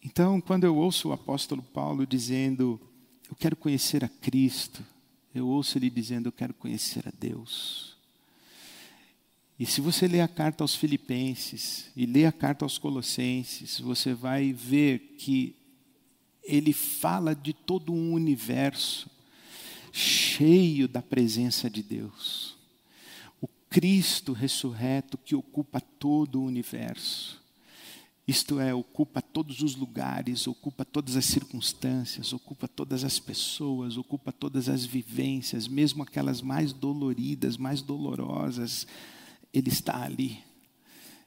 Então, 0.00 0.40
quando 0.40 0.64
eu 0.64 0.76
ouço 0.76 1.08
o 1.08 1.12
apóstolo 1.12 1.62
Paulo 1.62 2.06
dizendo, 2.06 2.80
eu 3.32 3.36
quero 3.36 3.56
conhecer 3.56 4.04
a 4.04 4.08
Cristo. 4.08 4.84
Eu 5.34 5.48
ouço 5.48 5.78
ele 5.78 5.88
dizendo: 5.88 6.26
Eu 6.28 6.32
quero 6.32 6.52
conhecer 6.52 7.08
a 7.08 7.12
Deus. 7.18 7.96
E 9.58 9.64
se 9.64 9.80
você 9.80 10.06
ler 10.06 10.20
a 10.20 10.28
carta 10.28 10.62
aos 10.62 10.74
Filipenses 10.74 11.90
e 11.96 12.04
ler 12.04 12.26
a 12.26 12.32
carta 12.32 12.62
aos 12.62 12.76
Colossenses, 12.76 13.80
você 13.80 14.12
vai 14.12 14.52
ver 14.52 15.14
que 15.16 15.56
ele 16.44 16.74
fala 16.74 17.34
de 17.34 17.54
todo 17.54 17.90
um 17.90 18.12
universo 18.12 19.08
cheio 19.90 20.86
da 20.86 21.00
presença 21.00 21.70
de 21.70 21.82
Deus. 21.82 22.54
O 23.40 23.48
Cristo 23.70 24.34
ressurreto 24.34 25.16
que 25.16 25.34
ocupa 25.34 25.80
todo 25.80 26.38
o 26.38 26.44
universo. 26.44 27.41
Isto 28.26 28.60
é, 28.60 28.72
ocupa 28.72 29.20
todos 29.20 29.62
os 29.62 29.74
lugares, 29.74 30.46
ocupa 30.46 30.84
todas 30.84 31.16
as 31.16 31.24
circunstâncias, 31.24 32.32
ocupa 32.32 32.68
todas 32.68 33.02
as 33.02 33.18
pessoas, 33.18 33.96
ocupa 33.96 34.30
todas 34.30 34.68
as 34.68 34.84
vivências, 34.84 35.66
mesmo 35.66 36.04
aquelas 36.04 36.40
mais 36.40 36.72
doloridas, 36.72 37.56
mais 37.56 37.82
dolorosas, 37.82 38.86
Ele 39.52 39.68
está 39.68 40.04
ali. 40.04 40.38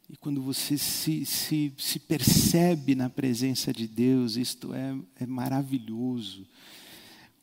E 0.10 0.15
quando 0.15 0.41
você 0.41 0.77
se, 0.77 1.25
se, 1.25 1.73
se 1.77 1.99
percebe 1.99 2.95
na 2.95 3.10
presença 3.10 3.73
de 3.73 3.88
Deus, 3.88 4.38
isto 4.38 4.73
é, 4.73 4.95
é 5.17 5.25
maravilhoso. 5.25 6.47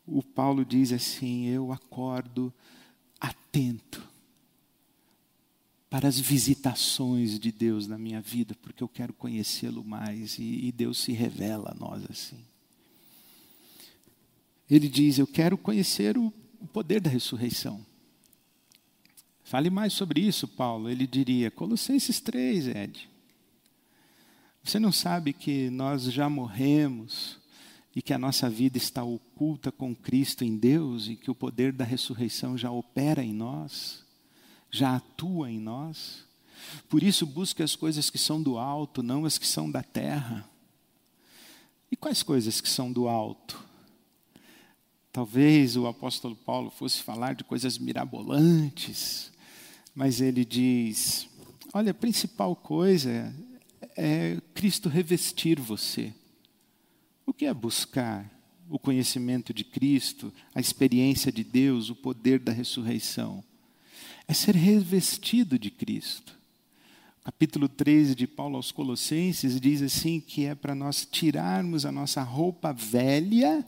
O 0.05 0.23
Paulo 0.23 0.65
diz 0.65 0.91
assim: 0.91 1.45
Eu 1.45 1.71
acordo 1.71 2.51
atento 3.19 4.12
para 5.93 6.07
as 6.07 6.19
visitações 6.19 7.37
de 7.37 7.51
Deus 7.51 7.85
na 7.85 7.99
minha 7.99 8.19
vida, 8.19 8.55
porque 8.63 8.81
eu 8.81 8.87
quero 8.87 9.13
conhecê-lo 9.13 9.83
mais 9.83 10.39
e, 10.39 10.65
e, 10.65 10.71
Deus 10.71 10.97
se 10.97 11.11
revela 11.11 11.69
a 11.69 11.75
nós 11.75 12.03
assim. 12.09 12.43
Ele 14.67 14.89
diz: 14.89 15.19
Eu 15.19 15.27
quero 15.27 15.55
conhecer 15.55 16.17
o, 16.17 16.33
o 16.59 16.65
poder 16.65 16.99
da 16.99 17.11
ressurreição. 17.11 17.85
Fale 19.43 19.69
mais 19.69 19.93
sobre 19.93 20.19
isso, 20.19 20.47
Paulo. 20.47 20.89
Ele 20.89 21.05
diria: 21.05 21.51
Colossenses 21.51 22.19
3, 22.19 22.69
Ed. 22.69 23.07
Você 24.63 24.79
não 24.79 24.91
sabe 24.91 25.31
que 25.31 25.69
nós 25.69 26.05
já 26.05 26.27
morremos 26.27 27.37
e 27.95 28.01
que 28.01 28.15
a 28.15 28.17
nossa 28.17 28.49
vida 28.49 28.79
está 28.79 29.03
oculta 29.03 29.71
com 29.71 29.95
Cristo 29.95 30.43
em 30.43 30.57
Deus 30.57 31.07
e 31.07 31.15
que 31.15 31.29
o 31.29 31.35
poder 31.35 31.71
da 31.71 31.85
ressurreição 31.85 32.57
já 32.57 32.71
opera 32.71 33.23
em 33.23 33.31
nós? 33.31 34.02
Já 34.73 34.95
atua 34.95 35.51
em 35.51 35.59
nós. 35.59 36.25
Por 36.89 37.03
isso, 37.03 37.27
busque 37.27 37.61
as 37.61 37.75
coisas 37.75 38.09
que 38.09 38.17
são 38.17 38.41
do 38.41 38.57
alto, 38.57 39.03
não 39.03 39.23
as 39.23 39.37
que 39.37 39.47
são 39.47 39.69
da 39.69 39.83
terra. 39.83 40.49
E 41.91 41.95
quais 41.95 42.23
coisas 42.23 42.59
que 42.59 42.67
são 42.67 42.91
do 42.91 43.07
alto? 43.07 43.63
Talvez 45.11 45.77
o 45.77 45.85
apóstolo 45.85 46.35
Paulo 46.35 46.71
fosse 46.71 47.03
falar 47.03 47.35
de 47.35 47.43
coisas 47.43 47.77
mirabolantes, 47.77 49.31
mas 49.93 50.19
ele 50.19 50.43
diz: 50.43 51.29
olha, 51.71 51.91
a 51.91 51.93
principal 51.93 52.55
coisa 52.55 53.31
é 53.95 54.41
Cristo 54.55 54.89
revestir 54.89 55.59
você. 55.59 56.11
O 57.27 57.31
que 57.33 57.45
é 57.45 57.53
buscar? 57.53 58.27
O 58.67 58.79
conhecimento 58.79 59.53
de 59.53 59.63
Cristo, 59.63 60.33
a 60.55 60.59
experiência 60.59 61.31
de 61.31 61.43
Deus, 61.43 61.91
o 61.91 61.95
poder 61.95 62.39
da 62.39 62.51
ressurreição 62.51 63.43
é 64.27 64.33
ser 64.33 64.55
revestido 64.55 65.59
de 65.59 65.69
Cristo. 65.69 66.37
Capítulo 67.23 67.69
13 67.69 68.15
de 68.15 68.27
Paulo 68.27 68.57
aos 68.57 68.71
Colossenses 68.71 69.59
diz 69.59 69.81
assim 69.81 70.19
que 70.19 70.45
é 70.45 70.55
para 70.55 70.75
nós 70.75 71.07
tirarmos 71.09 71.85
a 71.85 71.91
nossa 71.91 72.21
roupa 72.21 72.73
velha 72.73 73.65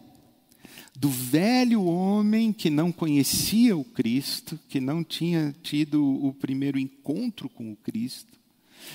do 0.96 1.10
velho 1.10 1.84
homem 1.84 2.54
que 2.54 2.70
não 2.70 2.91
conhecia 2.91 3.76
o 3.76 3.84
Cristo, 3.84 4.60
que 4.70 4.80
não 4.80 5.04
tinha 5.04 5.54
tido 5.62 6.04
o 6.04 6.34
primeiro 6.34 6.80
encontro 6.80 7.50
com 7.50 7.72
o 7.72 7.76
Cristo, 7.76 8.38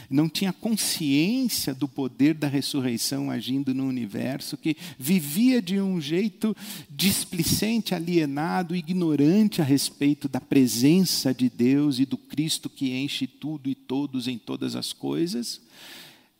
não 0.08 0.28
tinha 0.28 0.52
consciência 0.52 1.74
do 1.74 1.86
poder 1.86 2.34
da 2.34 2.48
ressurreição 2.48 3.30
agindo 3.30 3.74
no 3.74 3.86
universo, 3.86 4.56
que 4.56 4.76
vivia 4.98 5.60
de 5.60 5.80
um 5.80 6.00
jeito 6.00 6.56
displicente, 6.88 7.94
alienado, 7.94 8.74
ignorante 8.74 9.60
a 9.60 9.64
respeito 9.64 10.28
da 10.28 10.40
presença 10.40 11.32
de 11.32 11.48
Deus 11.48 11.98
e 11.98 12.06
do 12.06 12.16
Cristo 12.16 12.68
que 12.68 12.92
enche 12.92 13.26
tudo 13.26 13.68
e 13.68 13.74
todos 13.74 14.28
em 14.28 14.38
todas 14.38 14.76
as 14.76 14.92
coisas. 14.92 15.60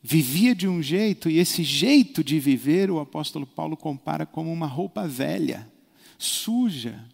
Vivia 0.02 0.54
de 0.54 0.66
um 0.66 0.82
jeito, 0.82 1.28
e 1.28 1.38
esse 1.38 1.62
jeito 1.62 2.24
de 2.24 2.40
viver 2.40 2.90
o 2.90 3.00
apóstolo 3.00 3.46
Paulo 3.46 3.76
compara 3.76 4.24
como 4.24 4.50
uma 4.50 4.66
roupa 4.66 5.06
velha, 5.06 5.70
suja, 6.18 7.04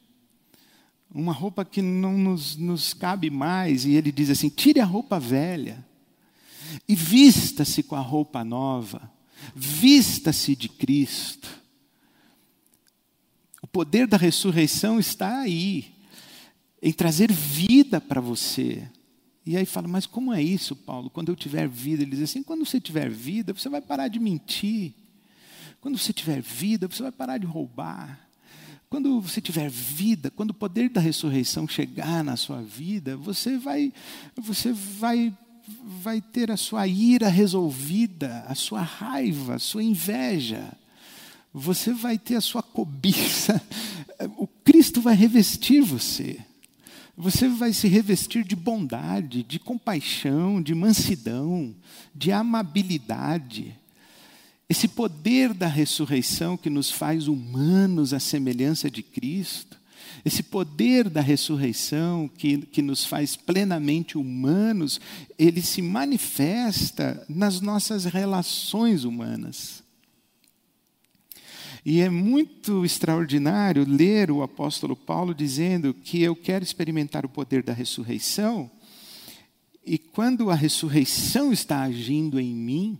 uma 1.12 1.33
roupa 1.33 1.64
que 1.64 1.81
não 1.81 2.18
nos, 2.18 2.57
nos 2.57 2.92
cabe 2.92 3.31
mais, 3.31 3.85
e 3.85 3.94
ele 3.94 4.12
diz 4.12 4.31
assim: 4.31 4.49
tire 4.49 4.81
a 4.81 4.85
roupa 4.85 5.18
velha 5.18 5.86
e 6.88 6.94
vista-se 6.94 7.83
com 7.83 7.96
a 7.96 8.00
roupa 8.00 8.44
nova, 8.44 9.11
vista-se 9.55 10.55
de 10.57 10.68
Cristo. 10.68 11.48
O 13.62 13.66
poder 13.66 14.07
da 14.07 14.16
ressurreição 14.16 14.98
está 14.98 15.40
aí, 15.40 15.92
em 16.81 16.92
trazer 16.92 17.33
vida 17.33 18.00
para 18.00 18.20
você. 18.20 18.88
E 19.44 19.57
aí 19.57 19.64
fala, 19.64 19.87
mas 19.87 20.07
como 20.07 20.33
é 20.33 20.42
isso, 20.42 20.74
Paulo? 20.74 21.09
Quando 21.09 21.31
eu 21.31 21.37
tiver 21.37 21.68
vida, 21.68 22.02
ele 22.02 22.12
diz 22.12 22.22
assim: 22.22 22.42
quando 22.42 22.64
você 22.64 22.81
tiver 22.81 23.09
vida, 23.09 23.52
você 23.52 23.68
vai 23.68 23.81
parar 23.81 24.09
de 24.09 24.18
mentir. 24.18 24.92
Quando 25.81 25.98
você 25.98 26.12
tiver 26.12 26.40
vida, 26.40 26.88
você 26.88 27.02
vai 27.02 27.12
parar 27.12 27.38
de 27.38 27.46
roubar. 27.46 28.29
Quando 28.88 29.20
você 29.20 29.40
tiver 29.40 29.68
vida, 29.68 30.31
quando 30.31 30.50
o 30.50 30.55
poder 30.55 30.88
da 30.88 31.00
ressurreição 31.00 31.66
chegar 31.66 32.22
na 32.24 32.37
sua 32.37 32.62
vida, 32.62 33.16
você 33.16 33.59
vai, 33.59 33.92
você 34.37 34.72
vai 34.72 35.37
vai 35.85 36.20
ter 36.20 36.50
a 36.50 36.57
sua 36.57 36.87
ira 36.87 37.29
resolvida, 37.29 38.44
a 38.46 38.55
sua 38.55 38.83
raiva, 38.83 39.57
a 39.57 39.59
sua 39.59 39.83
inveja. 39.83 40.72
Você 41.52 41.92
vai 41.92 42.18
ter 42.18 42.37
a 42.37 42.40
sua 42.40 42.62
cobiça. 42.62 43.61
O 44.38 44.46
Cristo 44.46 45.02
vai 45.02 45.14
revestir 45.14 45.83
você. 45.83 46.40
Você 47.14 47.48
vai 47.48 47.74
se 47.74 47.87
revestir 47.87 48.44
de 48.44 48.57
bondade, 48.57 49.42
de 49.42 49.59
compaixão, 49.59 50.62
de 50.62 50.74
mansidão, 50.74 51.74
de 52.14 52.33
amabilidade. 52.33 53.76
Esse 54.68 54.88
poder 54.88 55.52
da 55.52 55.66
ressurreição 55.66 56.57
que 56.57 56.70
nos 56.70 56.90
faz 56.90 57.29
humanos 57.29 58.14
à 58.14 58.18
semelhança 58.18 58.90
de 58.90 59.02
Cristo, 59.02 59.79
esse 60.25 60.42
poder 60.42 61.09
da 61.09 61.21
ressurreição 61.21 62.29
que, 62.29 62.59
que 62.59 62.83
nos 62.83 63.05
faz 63.05 63.37
plenamente 63.37 64.19
humanos, 64.19 65.01
ele 65.38 65.62
se 65.62 65.81
manifesta 65.81 67.25
nas 67.29 67.61
nossas 67.61 68.05
relações 68.05 69.05
humanas. 69.05 69.83
E 71.85 72.01
é 72.01 72.11
muito 72.11 72.85
extraordinário 72.85 73.87
ler 73.88 74.31
o 74.31 74.42
apóstolo 74.42 74.97
Paulo 74.97 75.33
dizendo 75.33 75.95
que 75.95 76.21
eu 76.21 76.35
quero 76.35 76.64
experimentar 76.64 77.25
o 77.25 77.29
poder 77.29 77.62
da 77.62 77.73
ressurreição, 77.73 78.71
e 79.85 79.97
quando 79.97 80.51
a 80.51 80.55
ressurreição 80.57 81.53
está 81.53 81.83
agindo 81.83 82.40
em 82.40 82.53
mim, 82.53 82.99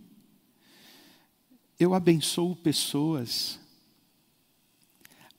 eu 1.77 1.93
abençoo 1.93 2.55
pessoas. 2.55 3.59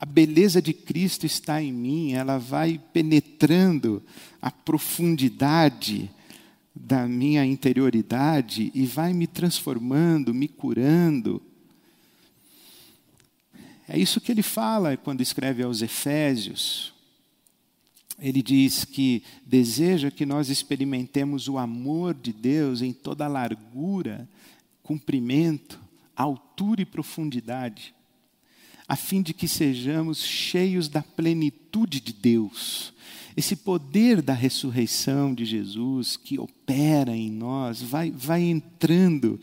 A 0.00 0.06
beleza 0.06 0.62
de 0.62 0.72
Cristo 0.72 1.26
está 1.26 1.60
em 1.60 1.72
mim, 1.72 2.12
ela 2.12 2.38
vai 2.38 2.80
penetrando 2.92 4.02
a 4.40 4.50
profundidade 4.50 6.08
da 6.72 7.08
minha 7.08 7.44
interioridade 7.44 8.70
e 8.72 8.86
vai 8.86 9.12
me 9.12 9.26
transformando, 9.26 10.32
me 10.32 10.46
curando. 10.46 11.42
É 13.88 13.98
isso 13.98 14.20
que 14.20 14.30
ele 14.30 14.42
fala 14.42 14.96
quando 14.96 15.20
escreve 15.20 15.62
aos 15.64 15.82
Efésios. 15.82 16.92
Ele 18.20 18.42
diz 18.42 18.84
que 18.84 19.22
deseja 19.44 20.10
que 20.10 20.26
nós 20.26 20.48
experimentemos 20.48 21.48
o 21.48 21.58
amor 21.58 22.14
de 22.14 22.32
Deus 22.32 22.82
em 22.82 22.92
toda 22.92 23.24
a 23.24 23.28
largura, 23.28 24.28
comprimento, 24.82 25.80
altura 26.14 26.82
e 26.82 26.86
profundidade, 26.86 27.94
a 28.88 28.96
fim 28.96 29.20
de 29.20 29.34
que 29.34 29.46
sejamos 29.46 30.24
cheios 30.24 30.88
da 30.88 31.02
plenitude 31.02 32.00
de 32.00 32.12
Deus. 32.14 32.94
Esse 33.36 33.54
poder 33.54 34.22
da 34.22 34.32
ressurreição 34.32 35.34
de 35.34 35.44
Jesus 35.44 36.16
que 36.16 36.38
opera 36.38 37.14
em 37.14 37.30
nós 37.30 37.82
vai, 37.82 38.10
vai 38.10 38.42
entrando 38.42 39.38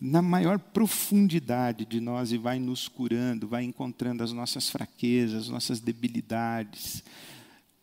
na 0.00 0.20
maior 0.20 0.58
profundidade 0.58 1.84
de 1.84 2.00
nós 2.00 2.32
e 2.32 2.38
vai 2.38 2.58
nos 2.58 2.88
curando, 2.88 3.46
vai 3.46 3.62
encontrando 3.62 4.24
as 4.24 4.32
nossas 4.32 4.68
fraquezas, 4.68 5.44
as 5.44 5.48
nossas 5.48 5.78
debilidades, 5.78 7.04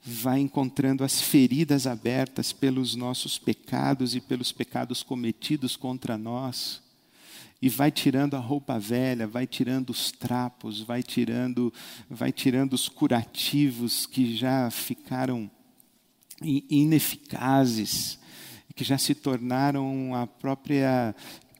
vai 0.03 0.39
encontrando 0.39 1.03
as 1.03 1.21
feridas 1.21 1.87
abertas 1.87 2.51
pelos 2.51 2.95
nossos 2.95 3.39
pecados 3.39 4.13
e 4.13 4.19
pelos 4.19 4.51
pecados 4.51 5.03
cometidos 5.03 5.77
contra 5.77 6.17
nós 6.17 6.85
e 7.61 7.69
vai 7.69 7.91
tirando 7.91 8.35
a 8.35 8.39
roupa 8.39 8.79
velha, 8.79 9.27
vai 9.27 9.47
tirando 9.47 9.89
os 9.89 10.11
trapos, 10.11 10.81
vai 10.81 11.01
tirando, 11.01 11.73
vai 12.09 12.31
tirando 12.31 12.73
os 12.73 12.87
curativos 12.87 14.05
que 14.05 14.35
já 14.35 14.69
ficaram 14.69 15.49
ineficazes, 16.41 18.19
que 18.75 18.83
já 18.83 18.97
se 18.97 19.15
tornaram 19.15 20.13
a 20.13 20.27
própria 20.27 21.15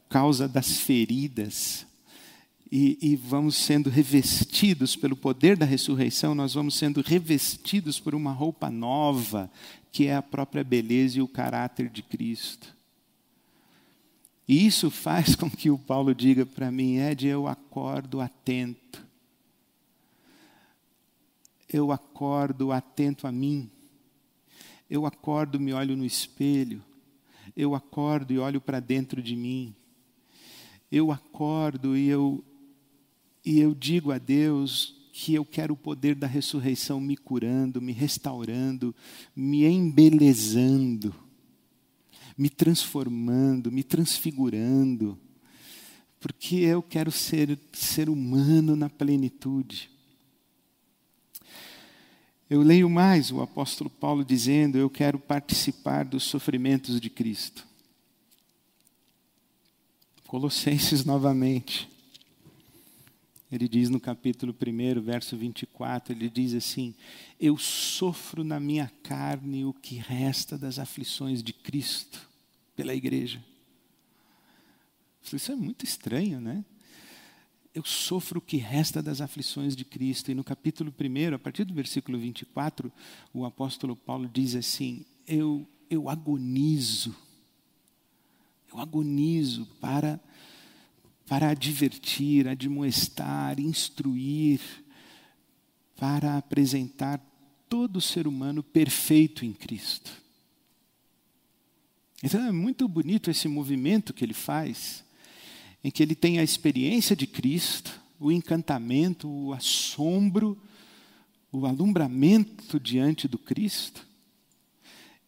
causa 0.08 0.48
das 0.48 0.78
feridas. 0.78 1.86
E, 2.72 2.98
e, 3.02 3.16
vamos 3.16 3.56
sendo 3.56 3.90
revestidos 3.90 4.96
pelo 4.96 5.16
poder 5.16 5.56
da 5.56 5.66
ressurreição, 5.66 6.36
nós 6.36 6.54
vamos 6.54 6.76
sendo 6.76 7.02
revestidos 7.02 7.98
por 7.98 8.14
uma 8.14 8.34
roupa 8.34 8.70
nova, 8.70 9.50
que 9.90 10.08
é 10.08 10.16
a 10.16 10.22
própria 10.22 10.66
beleza 10.66 11.20
e 11.20 11.22
o 11.22 11.30
caráter 11.30 11.90
de 11.90 12.04
Cristo. 12.04 12.77
E 14.48 14.66
isso 14.66 14.90
faz 14.90 15.36
com 15.36 15.50
que 15.50 15.70
o 15.70 15.78
Paulo 15.78 16.16
diga 16.16 16.46
para 16.46 16.72
mim, 16.72 16.98
Ed, 16.98 17.28
eu 17.28 17.48
acordo 17.48 18.22
atento. 18.22 19.06
Eu 21.68 21.92
acordo 21.92 22.72
atento 22.72 23.28
a 23.28 23.32
mim. 23.32 23.70
Eu 24.90 25.06
acordo, 25.06 25.60
me 25.60 25.74
olho 25.74 25.98
no 25.98 26.06
espelho. 26.06 26.82
Eu 27.58 27.76
acordo 27.76 28.32
e 28.32 28.40
olho 28.40 28.62
para 28.62 28.80
dentro 28.80 29.22
de 29.22 29.36
mim. 29.36 29.76
Eu 30.90 31.12
acordo 31.12 31.98
e 31.98 32.08
eu 32.08 32.42
e 33.44 33.60
eu 33.60 33.74
digo 33.74 34.12
a 34.12 34.18
Deus 34.18 34.96
que 35.14 35.34
eu 35.34 35.46
quero 35.46 35.74
o 35.74 35.78
poder 35.78 36.16
da 36.16 36.28
ressurreição 36.28 37.00
me 37.00 37.16
curando, 37.16 37.82
me 37.82 37.94
restaurando, 37.94 38.94
me 39.34 39.66
embelezando 39.66 41.16
me 42.38 42.50
transformando, 42.50 43.72
me 43.72 43.84
transfigurando, 43.84 45.18
porque 46.20 46.58
eu 46.58 46.84
quero 46.84 47.12
ser 47.12 47.58
ser 47.74 48.10
humano 48.10 48.76
na 48.76 48.90
plenitude. 48.90 49.90
Eu 52.50 52.62
leio 52.62 52.90
mais 52.90 53.32
o 53.32 53.42
apóstolo 53.42 53.90
Paulo 53.90 54.24
dizendo: 54.24 54.78
Eu 54.78 54.90
quero 54.90 55.20
participar 55.20 56.06
dos 56.06 56.24
sofrimentos 56.24 57.02
de 57.02 57.10
Cristo. 57.10 57.66
Colossenses 60.28 61.04
novamente. 61.06 61.90
Ele 63.50 63.68
diz 63.68 63.90
no 63.90 64.00
capítulo 64.00 64.54
1, 64.54 65.02
verso 65.02 65.38
24, 65.38 66.14
ele 66.14 66.30
diz 66.30 66.54
assim: 66.54 66.94
Eu 67.40 67.58
sofro 67.58 68.44
na 68.44 68.60
minha 68.60 68.92
carne 69.02 69.66
o 69.66 69.74
que 69.74 69.96
resta 69.96 70.58
das 70.58 70.78
aflições 70.78 71.42
de 71.42 71.54
Cristo 71.54 72.27
pela 72.78 72.94
igreja. 72.94 73.44
Isso 75.22 75.52
é 75.52 75.56
muito 75.56 75.84
estranho, 75.84 76.40
né? 76.40 76.64
Eu 77.74 77.84
sofro 77.84 78.38
o 78.38 78.42
que 78.42 78.58
resta 78.58 79.02
das 79.02 79.20
aflições 79.20 79.76
de 79.76 79.84
Cristo. 79.84 80.32
E 80.32 80.36
no 80.36 80.44
capítulo 80.44 80.94
1, 80.98 81.36
a 81.36 81.40
partir 81.40 81.66
do 81.66 81.74
versículo 81.74 82.18
24, 82.18 82.92
o 83.34 83.46
apóstolo 83.46 83.96
Paulo 83.96 84.30
diz 84.32 84.56
assim: 84.56 85.04
Eu, 85.28 85.68
eu 85.90 86.08
agonizo, 86.08 87.16
eu 88.72 88.80
agonizo 88.80 89.66
para, 89.82 90.20
para 91.28 91.50
advertir, 91.50 92.48
admoestar, 92.48 93.60
instruir, 93.60 94.62
para 95.96 96.38
apresentar 96.38 97.20
todo 97.68 98.00
ser 98.00 98.28
humano 98.28 98.62
perfeito 98.62 99.44
em 99.44 99.52
Cristo. 99.52 100.27
Então 102.24 102.46
é 102.46 102.52
muito 102.52 102.88
bonito 102.88 103.30
esse 103.30 103.48
movimento 103.48 104.14
que 104.14 104.26
ele 104.26 104.34
faz, 104.34 105.04
em 105.84 105.92
que 105.92 106.02
ele 106.02 106.16
tem 106.16 106.40
a 106.40 106.44
experiência 106.44 107.16
de 107.16 107.28
Cristo, 107.28 108.00
o 108.20 108.32
encantamento, 108.32 109.30
o 109.30 109.54
assombro, 109.54 110.58
o 111.52 111.66
alumbramento 111.66 112.80
diante 112.80 113.28
do 113.28 113.38
Cristo. 113.38 114.06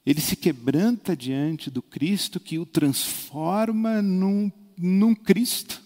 Ele 0.06 0.20
se 0.20 0.36
quebranta 0.36 1.16
diante 1.16 1.70
do 1.70 1.82
Cristo 1.82 2.40
que 2.40 2.58
o 2.58 2.66
transforma 2.66 4.02
num, 4.02 4.52
num 4.76 5.14
Cristo 5.14 5.84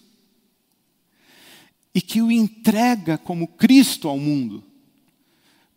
e 1.94 2.00
que 2.00 2.22
o 2.22 2.32
entrega 2.32 3.18
como 3.18 3.46
Cristo 3.46 4.08
ao 4.08 4.18
mundo, 4.18 4.64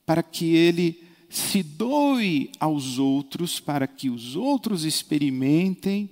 para 0.06 0.24
que 0.24 0.56
ele 0.56 1.07
se 1.30 1.62
doe 1.62 2.52
aos 2.60 2.98
outros 2.98 3.60
para 3.60 3.88
que 3.88 4.10
os 4.10 4.36
outros 4.36 4.86
experimentem 4.86 6.10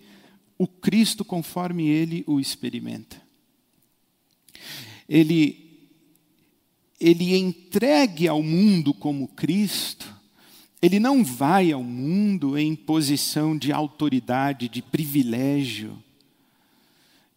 o 0.58 0.68
Cristo 0.68 1.24
conforme 1.24 1.88
ele 1.88 2.24
o 2.28 2.40
experimenta. 2.40 3.22
Ele 5.08 5.64
ele 7.00 7.36
entregue 7.36 8.28
ao 8.28 8.42
mundo 8.42 8.94
como 8.94 9.28
Cristo, 9.28 10.16
ele 10.82 11.00
não 11.00 11.24
vai 11.24 11.72
ao 11.72 11.84
mundo 11.84 12.58
em 12.58 12.74
posição 12.74 13.58
de 13.58 13.72
autoridade, 13.72 14.70
de 14.70 14.82
privilégio. 14.82 16.02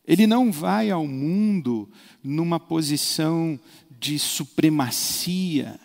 Ele 0.07 0.27
não 0.27 0.53
vai 0.53 0.91
ao 0.91 1.07
mundo 1.07 1.89
numa 2.23 2.61
posição 2.61 3.59
de 3.99 4.19
supremacia 4.19 5.79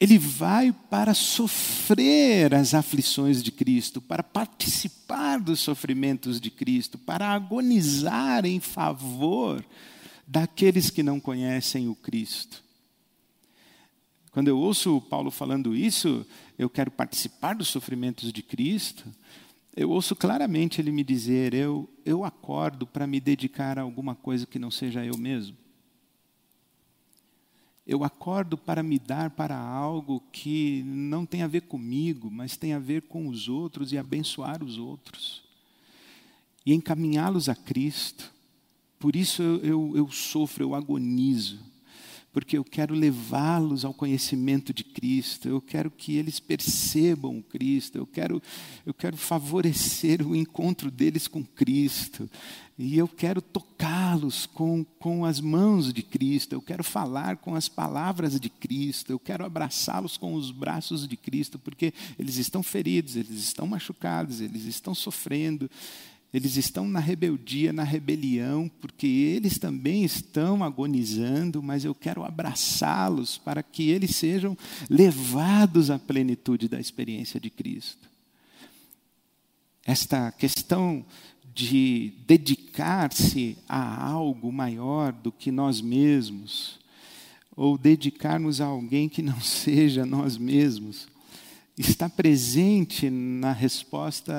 ele 0.00 0.16
vai 0.16 0.72
para 0.72 1.12
sofrer 1.12 2.54
as 2.54 2.72
aflições 2.72 3.42
de 3.42 3.52
Cristo, 3.52 4.00
para 4.00 4.22
participar 4.22 5.38
dos 5.38 5.60
sofrimentos 5.60 6.40
de 6.40 6.50
Cristo, 6.50 6.96
para 6.96 7.28
agonizar 7.28 8.46
em 8.46 8.58
favor 8.60 9.62
daqueles 10.26 10.88
que 10.88 11.02
não 11.02 11.20
conhecem 11.20 11.86
o 11.86 11.94
Cristo. 11.94 12.64
Quando 14.32 14.48
eu 14.48 14.58
ouço 14.58 15.02
Paulo 15.02 15.30
falando 15.30 15.76
isso, 15.76 16.24
eu 16.58 16.70
quero 16.70 16.90
participar 16.90 17.54
dos 17.54 17.68
sofrimentos 17.68 18.32
de 18.32 18.42
Cristo, 18.42 19.04
eu 19.76 19.90
ouço 19.90 20.16
claramente 20.16 20.80
ele 20.80 20.92
me 20.92 21.04
dizer: 21.04 21.52
eu, 21.52 21.88
eu 22.06 22.24
acordo 22.24 22.86
para 22.86 23.06
me 23.06 23.20
dedicar 23.20 23.78
a 23.78 23.82
alguma 23.82 24.14
coisa 24.14 24.46
que 24.46 24.58
não 24.58 24.70
seja 24.70 25.04
eu 25.04 25.16
mesmo. 25.18 25.56
Eu 27.86 28.04
acordo 28.04 28.56
para 28.56 28.82
me 28.82 28.98
dar 28.98 29.30
para 29.30 29.56
algo 29.58 30.22
que 30.32 30.82
não 30.84 31.26
tem 31.26 31.42
a 31.42 31.48
ver 31.48 31.62
comigo, 31.62 32.30
mas 32.30 32.56
tem 32.56 32.72
a 32.72 32.78
ver 32.78 33.02
com 33.02 33.28
os 33.28 33.48
outros 33.48 33.92
e 33.92 33.98
abençoar 33.98 34.62
os 34.62 34.78
outros. 34.78 35.42
E 36.64 36.72
encaminhá-los 36.72 37.48
a 37.48 37.54
Cristo. 37.54 38.32
Por 38.98 39.16
isso 39.16 39.42
eu, 39.42 39.58
eu, 39.58 39.96
eu 39.96 40.10
sofro, 40.10 40.62
eu 40.62 40.74
agonizo 40.74 41.70
porque 42.32 42.56
eu 42.56 42.64
quero 42.64 42.94
levá-los 42.94 43.84
ao 43.84 43.92
conhecimento 43.92 44.72
de 44.72 44.84
Cristo, 44.84 45.48
eu 45.48 45.60
quero 45.60 45.90
que 45.90 46.16
eles 46.16 46.38
percebam 46.38 47.38
o 47.38 47.42
Cristo, 47.42 47.98
eu 47.98 48.06
quero, 48.06 48.40
eu 48.86 48.94
quero 48.94 49.16
favorecer 49.16 50.26
o 50.26 50.36
encontro 50.36 50.90
deles 50.90 51.26
com 51.26 51.44
Cristo, 51.44 52.30
e 52.82 52.96
eu 52.96 53.06
quero 53.06 53.42
tocá-los 53.42 54.46
com, 54.46 54.82
com 54.98 55.26
as 55.26 55.38
mãos 55.38 55.92
de 55.92 56.02
Cristo, 56.02 56.54
eu 56.54 56.62
quero 56.62 56.82
falar 56.82 57.36
com 57.36 57.54
as 57.54 57.68
palavras 57.68 58.40
de 58.40 58.48
Cristo, 58.48 59.12
eu 59.12 59.18
quero 59.18 59.44
abraçá-los 59.44 60.16
com 60.16 60.32
os 60.32 60.50
braços 60.50 61.06
de 61.06 61.14
Cristo, 61.14 61.58
porque 61.58 61.92
eles 62.18 62.36
estão 62.36 62.62
feridos, 62.62 63.16
eles 63.16 63.38
estão 63.38 63.66
machucados, 63.66 64.40
eles 64.40 64.64
estão 64.64 64.94
sofrendo, 64.94 65.70
eles 66.32 66.56
estão 66.56 66.88
na 66.88 67.00
rebeldia, 67.00 67.70
na 67.70 67.84
rebelião, 67.84 68.70
porque 68.80 69.06
eles 69.06 69.58
também 69.58 70.02
estão 70.02 70.64
agonizando, 70.64 71.62
mas 71.62 71.84
eu 71.84 71.94
quero 71.94 72.24
abraçá-los 72.24 73.36
para 73.36 73.62
que 73.62 73.90
eles 73.90 74.16
sejam 74.16 74.56
levados 74.88 75.90
à 75.90 75.98
plenitude 75.98 76.66
da 76.66 76.80
experiência 76.80 77.38
de 77.38 77.50
Cristo. 77.50 78.08
Esta 79.84 80.30
questão 80.32 81.04
de 81.54 82.12
dedicar-se 82.26 83.56
a 83.68 84.04
algo 84.04 84.52
maior 84.52 85.12
do 85.12 85.32
que 85.32 85.50
nós 85.50 85.80
mesmos, 85.80 86.78
ou 87.56 87.76
dedicarmos 87.76 88.60
a 88.60 88.66
alguém 88.66 89.08
que 89.08 89.22
não 89.22 89.40
seja 89.42 90.06
nós 90.06 90.36
mesmos, 90.36 91.08
está 91.76 92.08
presente 92.08 93.10
na 93.10 93.52
resposta 93.52 94.32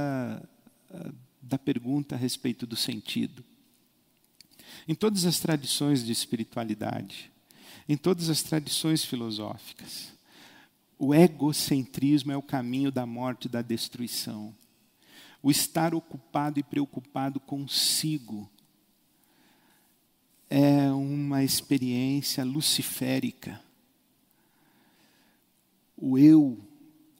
ah, 0.93 1.11
da 1.41 1.57
pergunta 1.57 2.15
a 2.15 2.17
respeito 2.17 2.65
do 2.65 2.75
sentido. 2.75 3.43
Em 4.87 4.95
todas 4.95 5.25
as 5.25 5.39
tradições 5.39 6.03
de 6.03 6.11
espiritualidade, 6.11 7.31
em 7.87 7.97
todas 7.97 8.29
as 8.29 8.41
tradições 8.41 9.03
filosóficas, 9.03 10.13
o 10.97 11.13
egocentrismo 11.13 12.31
é 12.31 12.37
o 12.37 12.43
caminho 12.43 12.91
da 12.91 13.05
morte 13.05 13.45
e 13.45 13.49
da 13.49 13.61
destruição. 13.61 14.55
O 15.41 15.49
estar 15.49 15.95
ocupado 15.95 16.59
e 16.59 16.63
preocupado 16.63 17.39
consigo 17.39 18.49
é 20.49 20.91
uma 20.91 21.43
experiência 21.43 22.43
luciférica. 22.43 23.61
O 25.97 26.17
eu 26.17 26.59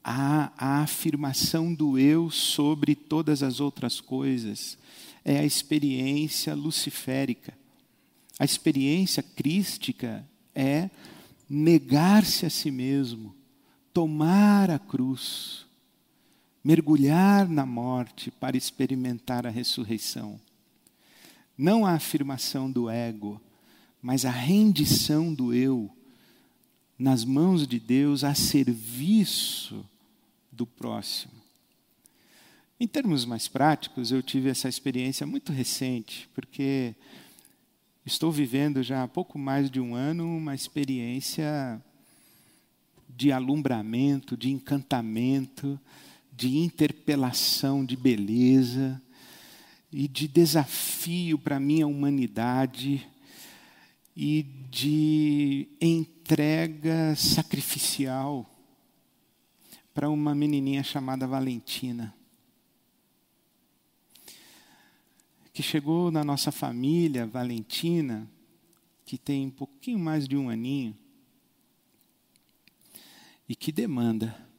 a, 0.03 0.51
a 0.57 0.81
afirmação 0.81 1.73
do 1.73 1.97
eu 1.97 2.29
sobre 2.29 2.95
todas 2.95 3.43
as 3.43 3.59
outras 3.59 4.01
coisas. 4.01 4.77
É 5.23 5.39
a 5.39 5.45
experiência 5.45 6.55
luciférica. 6.55 7.53
A 8.39 8.45
experiência 8.45 9.21
crística 9.21 10.27
é 10.55 10.89
negar-se 11.47 12.45
a 12.45 12.49
si 12.49 12.71
mesmo, 12.71 13.35
tomar 13.93 14.71
a 14.71 14.79
cruz, 14.79 15.65
mergulhar 16.63 17.47
na 17.49 17.65
morte 17.65 18.29
para 18.31 18.57
experimentar 18.57 19.47
a 19.47 19.49
ressurreição. 19.49 20.39
Não 21.57 21.85
a 21.85 21.93
afirmação 21.93 22.71
do 22.71 22.89
ego, 22.89 23.41
mas 24.01 24.25
a 24.25 24.31
rendição 24.31 25.33
do 25.33 25.53
eu 25.53 25.89
nas 26.97 27.25
mãos 27.25 27.67
de 27.67 27.79
Deus 27.79 28.23
a 28.23 28.33
serviço 28.35 29.83
do 30.51 30.65
próximo. 30.65 31.33
Em 32.79 32.87
termos 32.87 33.25
mais 33.25 33.47
práticos, 33.47 34.11
eu 34.11 34.23
tive 34.23 34.49
essa 34.49 34.67
experiência 34.67 35.25
muito 35.25 35.51
recente, 35.51 36.27
porque 36.33 36.95
estou 38.05 38.31
vivendo 38.31 38.81
já 38.81 39.03
há 39.03 39.07
pouco 39.07 39.37
mais 39.37 39.69
de 39.69 39.79
um 39.79 39.93
ano 39.93 40.25
uma 40.35 40.55
experiência 40.55 41.79
de 43.09 43.31
alumbramento, 43.31 44.35
de 44.35 44.49
encantamento, 44.49 45.79
de 46.31 46.57
interpelação 46.57 47.85
de 47.85 47.95
beleza 47.95 49.01
e 49.91 50.07
de 50.07 50.27
desafio 50.27 51.37
para 51.37 51.57
a 51.57 51.59
minha 51.59 51.85
humanidade 51.85 53.07
e 54.15 54.43
de 54.69 55.67
entrega 55.79 57.15
sacrificial 57.15 58.47
para 59.93 60.09
uma 60.09 60.33
menininha 60.33 60.83
chamada 60.83 61.27
Valentina. 61.27 62.15
Que 65.53 65.61
chegou 65.61 66.09
na 66.09 66.23
nossa 66.23 66.51
família, 66.51 67.27
Valentina, 67.27 68.29
que 69.05 69.17
tem 69.17 69.47
um 69.47 69.51
pouquinho 69.51 69.99
mais 69.99 70.25
de 70.27 70.37
um 70.37 70.49
aninho, 70.49 70.97
e 73.49 73.55
que 73.55 73.69
demanda. 73.69 74.50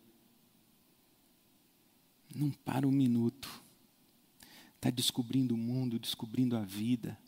Não 2.35 2.51
para 2.51 2.87
um 2.87 2.93
minuto. 2.93 3.63
Está 4.77 4.91
descobrindo 4.91 5.55
o 5.55 5.59
mundo, 5.59 5.99
descobrindo 5.99 6.57
a 6.57 6.63
vida. 6.63 7.19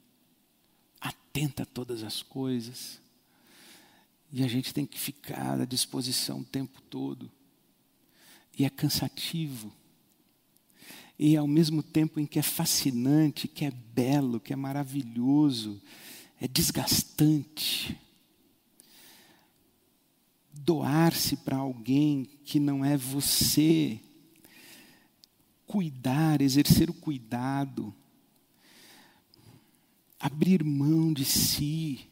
Atenta 1.01 1.63
a 1.63 1.67
todas 1.67 2.03
as 2.03 2.23
coisas. 2.23 3.01
E 4.33 4.43
a 4.43 4.49
gente 4.49 4.75
tem 4.75 4.85
que 4.85 4.99
ficar 4.99 5.61
à 5.61 5.65
disposição 5.65 6.41
o 6.41 6.45
tempo 6.45 6.81
todo. 6.83 7.31
E 8.59 8.65
é 8.65 8.71
cansativo. 8.71 9.73
E 11.19 11.37
ao 11.37 11.47
mesmo 11.47 11.83
tempo 11.83 12.19
em 12.19 12.27
que 12.27 12.39
é 12.39 12.43
fascinante, 12.43 13.47
que 13.47 13.65
é 13.65 13.71
belo, 13.71 14.41
que 14.41 14.53
é 14.53 14.57
maravilhoso, 14.57 15.81
é 16.41 16.49
desgastante. 16.49 17.97
Doar-se 20.53 21.37
para 21.37 21.57
alguém 21.57 22.29
que 22.45 22.59
não 22.59 22.85
é 22.85 22.97
você, 22.97 24.01
cuidar, 25.67 26.41
exercer 26.41 26.91
o 26.91 26.95
cuidado, 26.95 27.95
abrir 30.19 30.65
mão 30.65 31.13
de 31.13 31.25
si, 31.25 32.09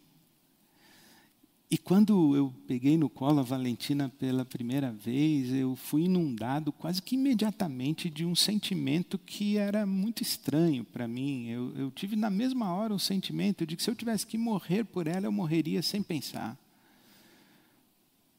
e 1.72 1.78
quando 1.78 2.36
eu 2.36 2.53
peguei 2.66 2.98
no 2.98 3.09
colo 3.09 3.40
a 3.40 3.42
Valentina 3.42 4.12
pela 4.18 4.44
primeira 4.44 4.92
vez, 4.92 5.50
eu 5.55 5.74
fui 5.74 6.03
inundado 6.03 6.70
quase 6.70 7.00
que 7.00 7.14
imediatamente 7.14 8.11
de 8.11 8.26
um 8.26 8.34
sentimento 8.34 9.16
que 9.16 9.57
era 9.57 9.86
muito 9.86 10.22
estranho 10.22 10.84
para 10.84 11.09
mim. 11.09 11.48
Eu, 11.48 11.74
eu, 11.74 11.90
tive 11.90 12.14
na 12.14 12.28
mesma 12.28 12.70
hora 12.74 12.92
um 12.92 12.98
sentimento 12.98 13.64
de 13.64 13.74
que 13.74 13.82
se 13.82 13.90
eu 13.90 13.94
tivesse 13.94 14.26
que 14.26 14.36
morrer 14.36 14.84
por 14.84 15.07
ela, 15.07 15.24
eu 15.24 15.32
morreria 15.32 15.80
sem 15.80 16.03
pensar. 16.03 16.59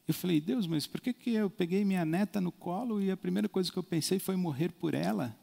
Eu 0.08 0.14
falei, 0.14 0.41
Deus, 0.41 0.68
mas 0.68 0.86
por 0.86 0.99
que, 0.99 1.14
que 1.14 1.32
eu 1.32 1.49
peguei 1.49 1.86
minha 1.86 2.04
neta 2.04 2.41
no 2.41 2.51
colo 2.51 3.01
e 3.01 3.10
a 3.10 3.16
primeira 3.16 3.47
coisa 3.47 3.72
que 3.72 3.78
eu 3.78 3.84
pensei 3.84 4.20
foi 4.20 4.36
morrer 4.36 4.70
por 4.70 4.93
ela? 4.93 5.38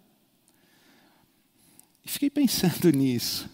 E 2.05 2.09
fiquei 2.09 2.29
pensando 2.29 2.91
nisso. 2.97 3.49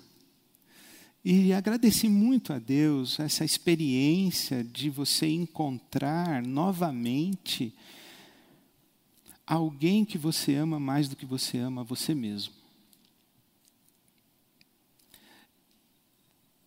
E 1.24 1.52
agradeci 1.52 2.08
muito 2.08 2.52
a 2.52 2.58
Deus 2.58 3.18
essa 3.18 3.44
experiência 3.44 4.62
de 4.62 4.90
você 4.90 5.26
encontrar 5.26 6.42
novamente 6.42 7.74
alguém 9.46 10.04
que 10.04 10.18
você 10.18 10.54
ama 10.54 10.78
mais 10.78 11.08
do 11.08 11.16
que 11.16 11.26
você 11.26 11.58
ama 11.58 11.84
você 11.84 12.14
mesmo. 12.14 12.54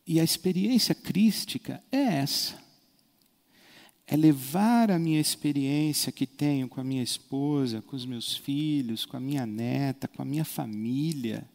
E 0.08 0.20
a 0.20 0.24
experiência 0.24 0.96
crística 0.96 1.84
é 1.92 2.02
essa. 2.18 2.69
É 4.12 4.18
levar 4.18 4.90
a 4.90 4.98
minha 4.98 5.22
experiência 5.22 6.12
que 6.12 6.26
tenho 6.26 6.68
com 6.68 6.82
a 6.82 6.84
minha 6.84 7.04
esposa, 7.04 7.80
com 7.84 7.96
os 7.96 8.06
meus 8.06 8.36
filhos, 8.36 9.06
com 9.06 9.16
a 9.16 9.20
minha 9.20 9.46
neta, 9.46 10.08
com 10.08 10.24
a 10.24 10.26
minha 10.26 10.44
família, 10.44 11.48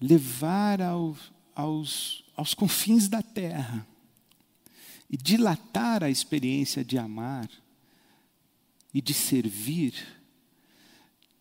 levar 0.00 0.80
ao, 0.80 1.16
aos, 1.52 2.22
aos 2.36 2.54
confins 2.54 3.08
da 3.08 3.22
terra 3.22 3.84
e 5.10 5.16
dilatar 5.16 6.04
a 6.04 6.10
experiência 6.10 6.84
de 6.84 6.96
amar 6.96 7.50
e 8.94 9.02
de 9.02 9.12
servir 9.12 9.94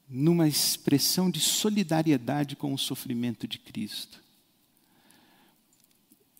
numa 0.10 0.48
expressão 0.48 1.30
de 1.30 1.40
solidariedade 1.40 2.56
com 2.56 2.74
o 2.74 2.78
sofrimento 2.78 3.48
de 3.48 3.60
Cristo. 3.60 4.20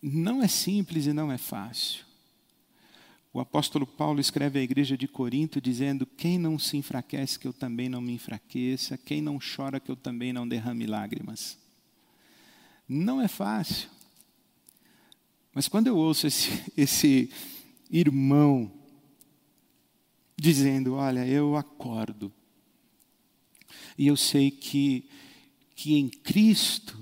Não 0.02 0.42
é 0.42 0.48
simples 0.48 1.06
e 1.06 1.12
não 1.12 1.30
é 1.30 1.38
fácil. 1.38 2.11
O 3.34 3.40
apóstolo 3.40 3.86
Paulo 3.86 4.20
escreve 4.20 4.58
à 4.58 4.62
igreja 4.62 4.96
de 4.96 5.08
Corinto 5.08 5.60
dizendo: 5.60 6.04
Quem 6.04 6.38
não 6.38 6.58
se 6.58 6.76
enfraquece, 6.76 7.38
que 7.38 7.48
eu 7.48 7.52
também 7.52 7.88
não 7.88 8.00
me 8.00 8.12
enfraqueça, 8.12 8.98
quem 8.98 9.22
não 9.22 9.38
chora, 9.38 9.80
que 9.80 9.90
eu 9.90 9.96
também 9.96 10.32
não 10.32 10.46
derrame 10.46 10.86
lágrimas. 10.86 11.58
Não 12.86 13.22
é 13.22 13.28
fácil. 13.28 13.88
Mas 15.54 15.66
quando 15.66 15.86
eu 15.86 15.96
ouço 15.96 16.26
esse, 16.26 16.62
esse 16.76 17.30
irmão 17.90 18.70
dizendo: 20.36 20.94
Olha, 20.94 21.26
eu 21.26 21.56
acordo, 21.56 22.30
e 23.96 24.08
eu 24.08 24.16
sei 24.16 24.50
que, 24.50 25.08
que 25.74 25.94
em 25.94 26.10
Cristo 26.10 26.98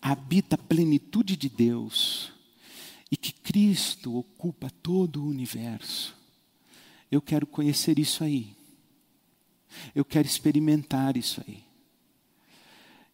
habita 0.00 0.54
a 0.54 0.58
plenitude 0.58 1.36
de 1.36 1.50
Deus, 1.50 2.32
e 3.10 3.16
que 3.16 3.32
Cristo 3.32 4.16
ocupa 4.16 4.70
todo 4.82 5.22
o 5.22 5.28
universo. 5.28 6.16
Eu 7.10 7.20
quero 7.20 7.46
conhecer 7.46 7.98
isso 7.98 8.22
aí. 8.22 8.54
Eu 9.94 10.04
quero 10.04 10.26
experimentar 10.26 11.16
isso 11.16 11.42
aí. 11.46 11.64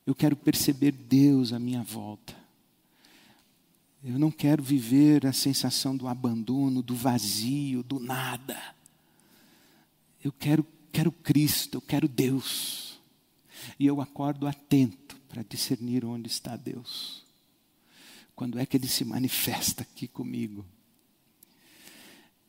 Eu 0.07 0.15
quero 0.15 0.37
perceber 0.37 0.93
Deus 0.93 1.53
à 1.53 1.59
minha 1.59 1.83
volta. 1.83 2.37
Eu 4.05 4.19
não 4.19 4.31
quero 4.31 4.63
viver 4.63 5.27
a 5.27 5.33
sensação 5.33 5.97
do 5.97 6.07
abandono, 6.07 6.83
do 6.83 6.95
vazio, 6.95 7.83
do 7.83 7.99
nada. 7.99 8.57
Eu 10.23 10.31
quero, 10.31 10.65
quero 10.93 11.11
Cristo, 11.11 11.79
eu 11.79 11.81
quero 11.81 12.07
Deus. 12.07 13.01
E 13.81 13.87
eu 13.87 14.01
acordo 14.01 14.47
atento 14.47 15.17
para 15.29 15.43
discernir 15.43 16.05
onde 16.05 16.29
está 16.29 16.55
Deus. 16.57 17.26
Quando 18.37 18.59
é 18.59 18.67
que 18.67 18.77
ele 18.77 18.87
se 18.87 19.03
manifesta 19.03 19.83
aqui 19.83 20.07
comigo? 20.07 20.63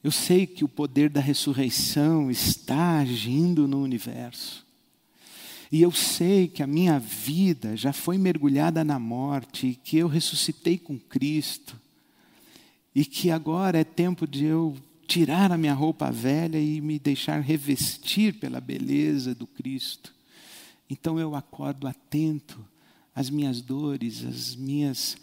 Eu 0.04 0.12
sei 0.12 0.46
que 0.46 0.66
o 0.66 0.70
poder 0.70 1.10
da 1.10 1.22
ressurreição 1.22 2.30
está 2.30 3.00
agindo 3.00 3.68
no 3.70 3.82
universo. 3.82 4.66
E 5.72 5.82
eu 5.82 5.92
sei 5.92 6.50
que 6.50 6.62
a 6.62 6.68
minha 6.68 7.00
vida 7.00 7.76
já 7.76 7.94
foi 7.94 8.18
mergulhada 8.18 8.84
na 8.84 9.00
morte, 9.00 9.68
e 9.68 9.76
que 9.76 9.98
eu 9.98 10.08
ressuscitei 10.08 10.78
com 10.78 11.00
Cristo, 11.00 11.80
e 12.94 13.06
que 13.06 13.32
agora 13.32 13.80
é 13.80 13.84
tempo 13.84 14.28
de 14.28 14.44
eu 14.44 14.78
tirar 15.08 15.54
a 15.54 15.58
minha 15.58 15.74
roupa 15.74 16.12
velha 16.12 16.60
e 16.60 16.82
me 16.82 17.00
deixar 17.00 17.40
revestir 17.40 18.34
pela 18.34 18.60
beleza 18.60 19.34
do 19.34 19.48
Cristo. 19.48 20.14
Então 20.90 21.18
eu 21.18 21.34
acordo 21.34 21.88
atento 21.88 22.60
às 23.16 23.30
minhas 23.30 23.62
dores, 23.62 24.26
às 24.26 24.56
minhas 24.56 25.18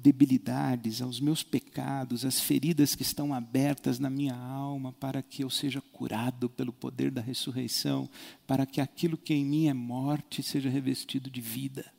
debilidades, 0.00 1.02
aos 1.02 1.20
meus 1.20 1.42
pecados, 1.42 2.24
às 2.24 2.40
feridas 2.40 2.94
que 2.94 3.02
estão 3.02 3.34
abertas 3.34 3.98
na 3.98 4.08
minha 4.08 4.34
alma, 4.34 4.92
para 4.92 5.22
que 5.22 5.44
eu 5.44 5.50
seja 5.50 5.80
curado 5.80 6.48
pelo 6.48 6.72
poder 6.72 7.10
da 7.10 7.20
ressurreição, 7.20 8.08
para 8.46 8.64
que 8.64 8.80
aquilo 8.80 9.16
que 9.16 9.34
em 9.34 9.44
mim 9.44 9.68
é 9.68 9.74
morte 9.74 10.42
seja 10.42 10.70
revestido 10.70 11.30
de 11.30 11.40
vida. 11.40 11.92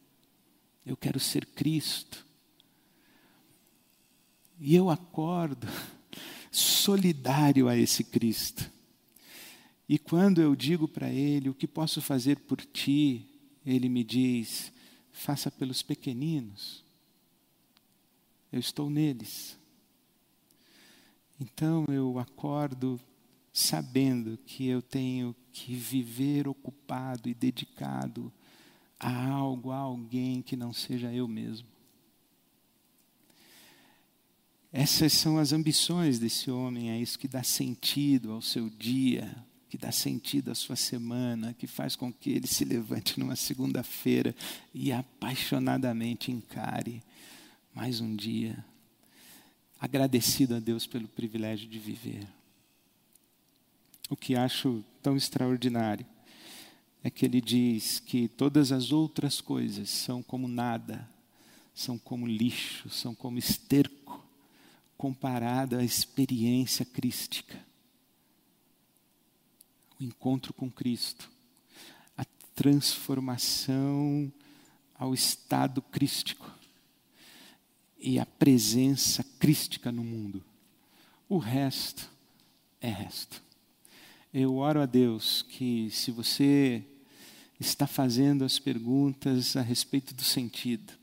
Eu 0.85 0.97
quero 0.97 1.19
ser 1.19 1.45
Cristo. 1.45 2.25
E 4.59 4.75
eu 4.75 4.89
acordo 4.89 5.67
solidário 6.51 7.67
a 7.67 7.77
esse 7.77 8.03
Cristo. 8.03 8.69
E 9.87 9.99
quando 9.99 10.41
eu 10.41 10.55
digo 10.55 10.87
para 10.87 11.09
Ele, 11.09 11.49
o 11.49 11.53
que 11.53 11.67
posso 11.67 12.01
fazer 12.01 12.39
por 12.39 12.61
ti, 12.61 13.27
Ele 13.63 13.89
me 13.89 14.03
diz, 14.03 14.71
faça 15.11 15.51
pelos 15.51 15.83
pequeninos 15.83 16.80
eu 18.51 18.59
estou 18.59 18.89
neles. 18.89 19.57
Então 21.39 21.85
eu 21.89 22.19
acordo 22.19 22.99
sabendo 23.53 24.37
que 24.45 24.67
eu 24.67 24.81
tenho 24.81 25.35
que 25.51 25.75
viver 25.75 26.47
ocupado 26.47 27.27
e 27.27 27.33
dedicado 27.33 28.31
a 28.99 29.27
algo, 29.27 29.71
a 29.71 29.77
alguém 29.77 30.41
que 30.41 30.55
não 30.55 30.71
seja 30.71 31.11
eu 31.11 31.27
mesmo. 31.27 31.67
Essas 34.71 35.11
são 35.13 35.37
as 35.37 35.51
ambições 35.51 36.17
desse 36.17 36.49
homem, 36.49 36.91
é 36.91 36.97
isso 36.97 37.19
que 37.19 37.27
dá 37.27 37.43
sentido 37.43 38.31
ao 38.31 38.41
seu 38.41 38.69
dia, 38.69 39.35
que 39.67 39.77
dá 39.77 39.91
sentido 39.91 40.49
à 40.49 40.55
sua 40.55 40.77
semana, 40.77 41.53
que 41.53 41.67
faz 41.67 41.95
com 41.95 42.13
que 42.13 42.29
ele 42.29 42.47
se 42.47 42.63
levante 42.63 43.19
numa 43.19 43.35
segunda-feira 43.35 44.33
e 44.73 44.91
apaixonadamente 44.91 46.31
encare 46.31 47.03
mais 47.73 48.01
um 48.01 48.15
dia, 48.15 48.63
agradecido 49.79 50.55
a 50.55 50.59
Deus 50.59 50.85
pelo 50.85 51.07
privilégio 51.07 51.69
de 51.69 51.79
viver. 51.79 52.27
O 54.09 54.15
que 54.15 54.35
acho 54.35 54.83
tão 55.01 55.15
extraordinário 55.15 56.05
é 57.01 57.09
que 57.09 57.25
ele 57.25 57.39
diz 57.39 57.99
que 57.99 58.27
todas 58.27 58.71
as 58.71 58.91
outras 58.91 59.39
coisas 59.39 59.89
são 59.89 60.21
como 60.21 60.47
nada, 60.47 61.09
são 61.73 61.97
como 61.97 62.27
lixo, 62.27 62.89
são 62.89 63.15
como 63.15 63.39
esterco, 63.39 64.21
comparado 64.97 65.77
à 65.77 65.83
experiência 65.83 66.85
crística. 66.85 67.57
O 69.97 70.03
encontro 70.03 70.53
com 70.53 70.69
Cristo, 70.69 71.31
a 72.17 72.25
transformação 72.53 74.31
ao 74.93 75.13
estado 75.13 75.81
crístico 75.81 76.60
e 78.01 78.19
a 78.19 78.25
presença 78.25 79.23
crística 79.39 79.91
no 79.91 80.03
mundo. 80.03 80.43
O 81.29 81.37
resto 81.37 82.09
é 82.81 82.89
resto. 82.89 83.41
Eu 84.33 84.55
oro 84.55 84.81
a 84.81 84.85
Deus 84.85 85.43
que, 85.43 85.89
se 85.91 86.09
você 86.09 86.83
está 87.59 87.85
fazendo 87.85 88.43
as 88.43 88.57
perguntas 88.57 89.55
a 89.55 89.61
respeito 89.61 90.15
do 90.15 90.23
sentido, 90.23 90.93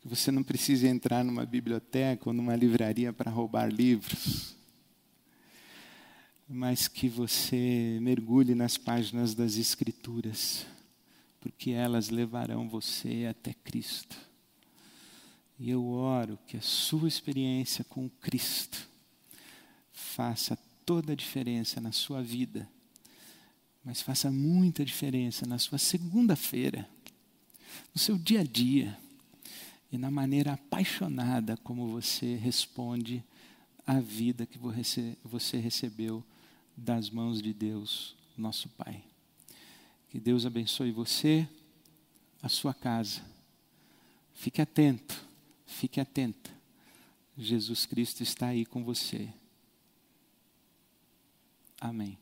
que 0.00 0.08
você 0.08 0.30
não 0.30 0.42
precise 0.42 0.86
entrar 0.86 1.24
numa 1.24 1.46
biblioteca 1.46 2.28
ou 2.28 2.32
numa 2.32 2.56
livraria 2.56 3.12
para 3.12 3.30
roubar 3.30 3.72
livros, 3.72 4.56
mas 6.48 6.88
que 6.88 7.08
você 7.08 7.98
mergulhe 8.00 8.54
nas 8.54 8.76
páginas 8.76 9.34
das 9.34 9.56
Escrituras, 9.56 10.66
porque 11.40 11.70
elas 11.70 12.08
levarão 12.08 12.68
você 12.68 13.26
até 13.28 13.52
Cristo. 13.52 14.27
E 15.58 15.70
eu 15.70 15.88
oro 15.88 16.38
que 16.46 16.56
a 16.56 16.62
sua 16.62 17.08
experiência 17.08 17.84
com 17.84 18.08
Cristo 18.08 18.88
faça 19.92 20.56
toda 20.86 21.12
a 21.12 21.16
diferença 21.16 21.80
na 21.80 21.90
sua 21.90 22.22
vida, 22.22 22.68
mas 23.84 24.00
faça 24.00 24.30
muita 24.30 24.84
diferença 24.84 25.46
na 25.46 25.58
sua 25.58 25.76
segunda-feira, 25.76 26.88
no 27.92 28.00
seu 28.00 28.16
dia 28.16 28.40
a 28.40 28.44
dia 28.44 28.96
e 29.90 29.98
na 29.98 30.10
maneira 30.10 30.52
apaixonada 30.52 31.56
como 31.58 31.88
você 31.88 32.36
responde 32.36 33.24
à 33.84 33.98
vida 33.98 34.46
que 34.46 34.58
você 34.58 35.56
recebeu 35.58 36.24
das 36.76 37.10
mãos 37.10 37.42
de 37.42 37.52
Deus, 37.52 38.14
nosso 38.36 38.68
Pai. 38.68 39.02
Que 40.08 40.20
Deus 40.20 40.46
abençoe 40.46 40.92
você, 40.92 41.48
a 42.40 42.48
sua 42.48 42.72
casa. 42.72 43.20
Fique 44.34 44.62
atento 44.62 45.27
Fique 45.78 46.00
atenta. 46.00 46.50
Jesus 47.36 47.86
Cristo 47.86 48.20
está 48.20 48.48
aí 48.48 48.66
com 48.66 48.82
você. 48.82 49.32
Amém. 51.80 52.18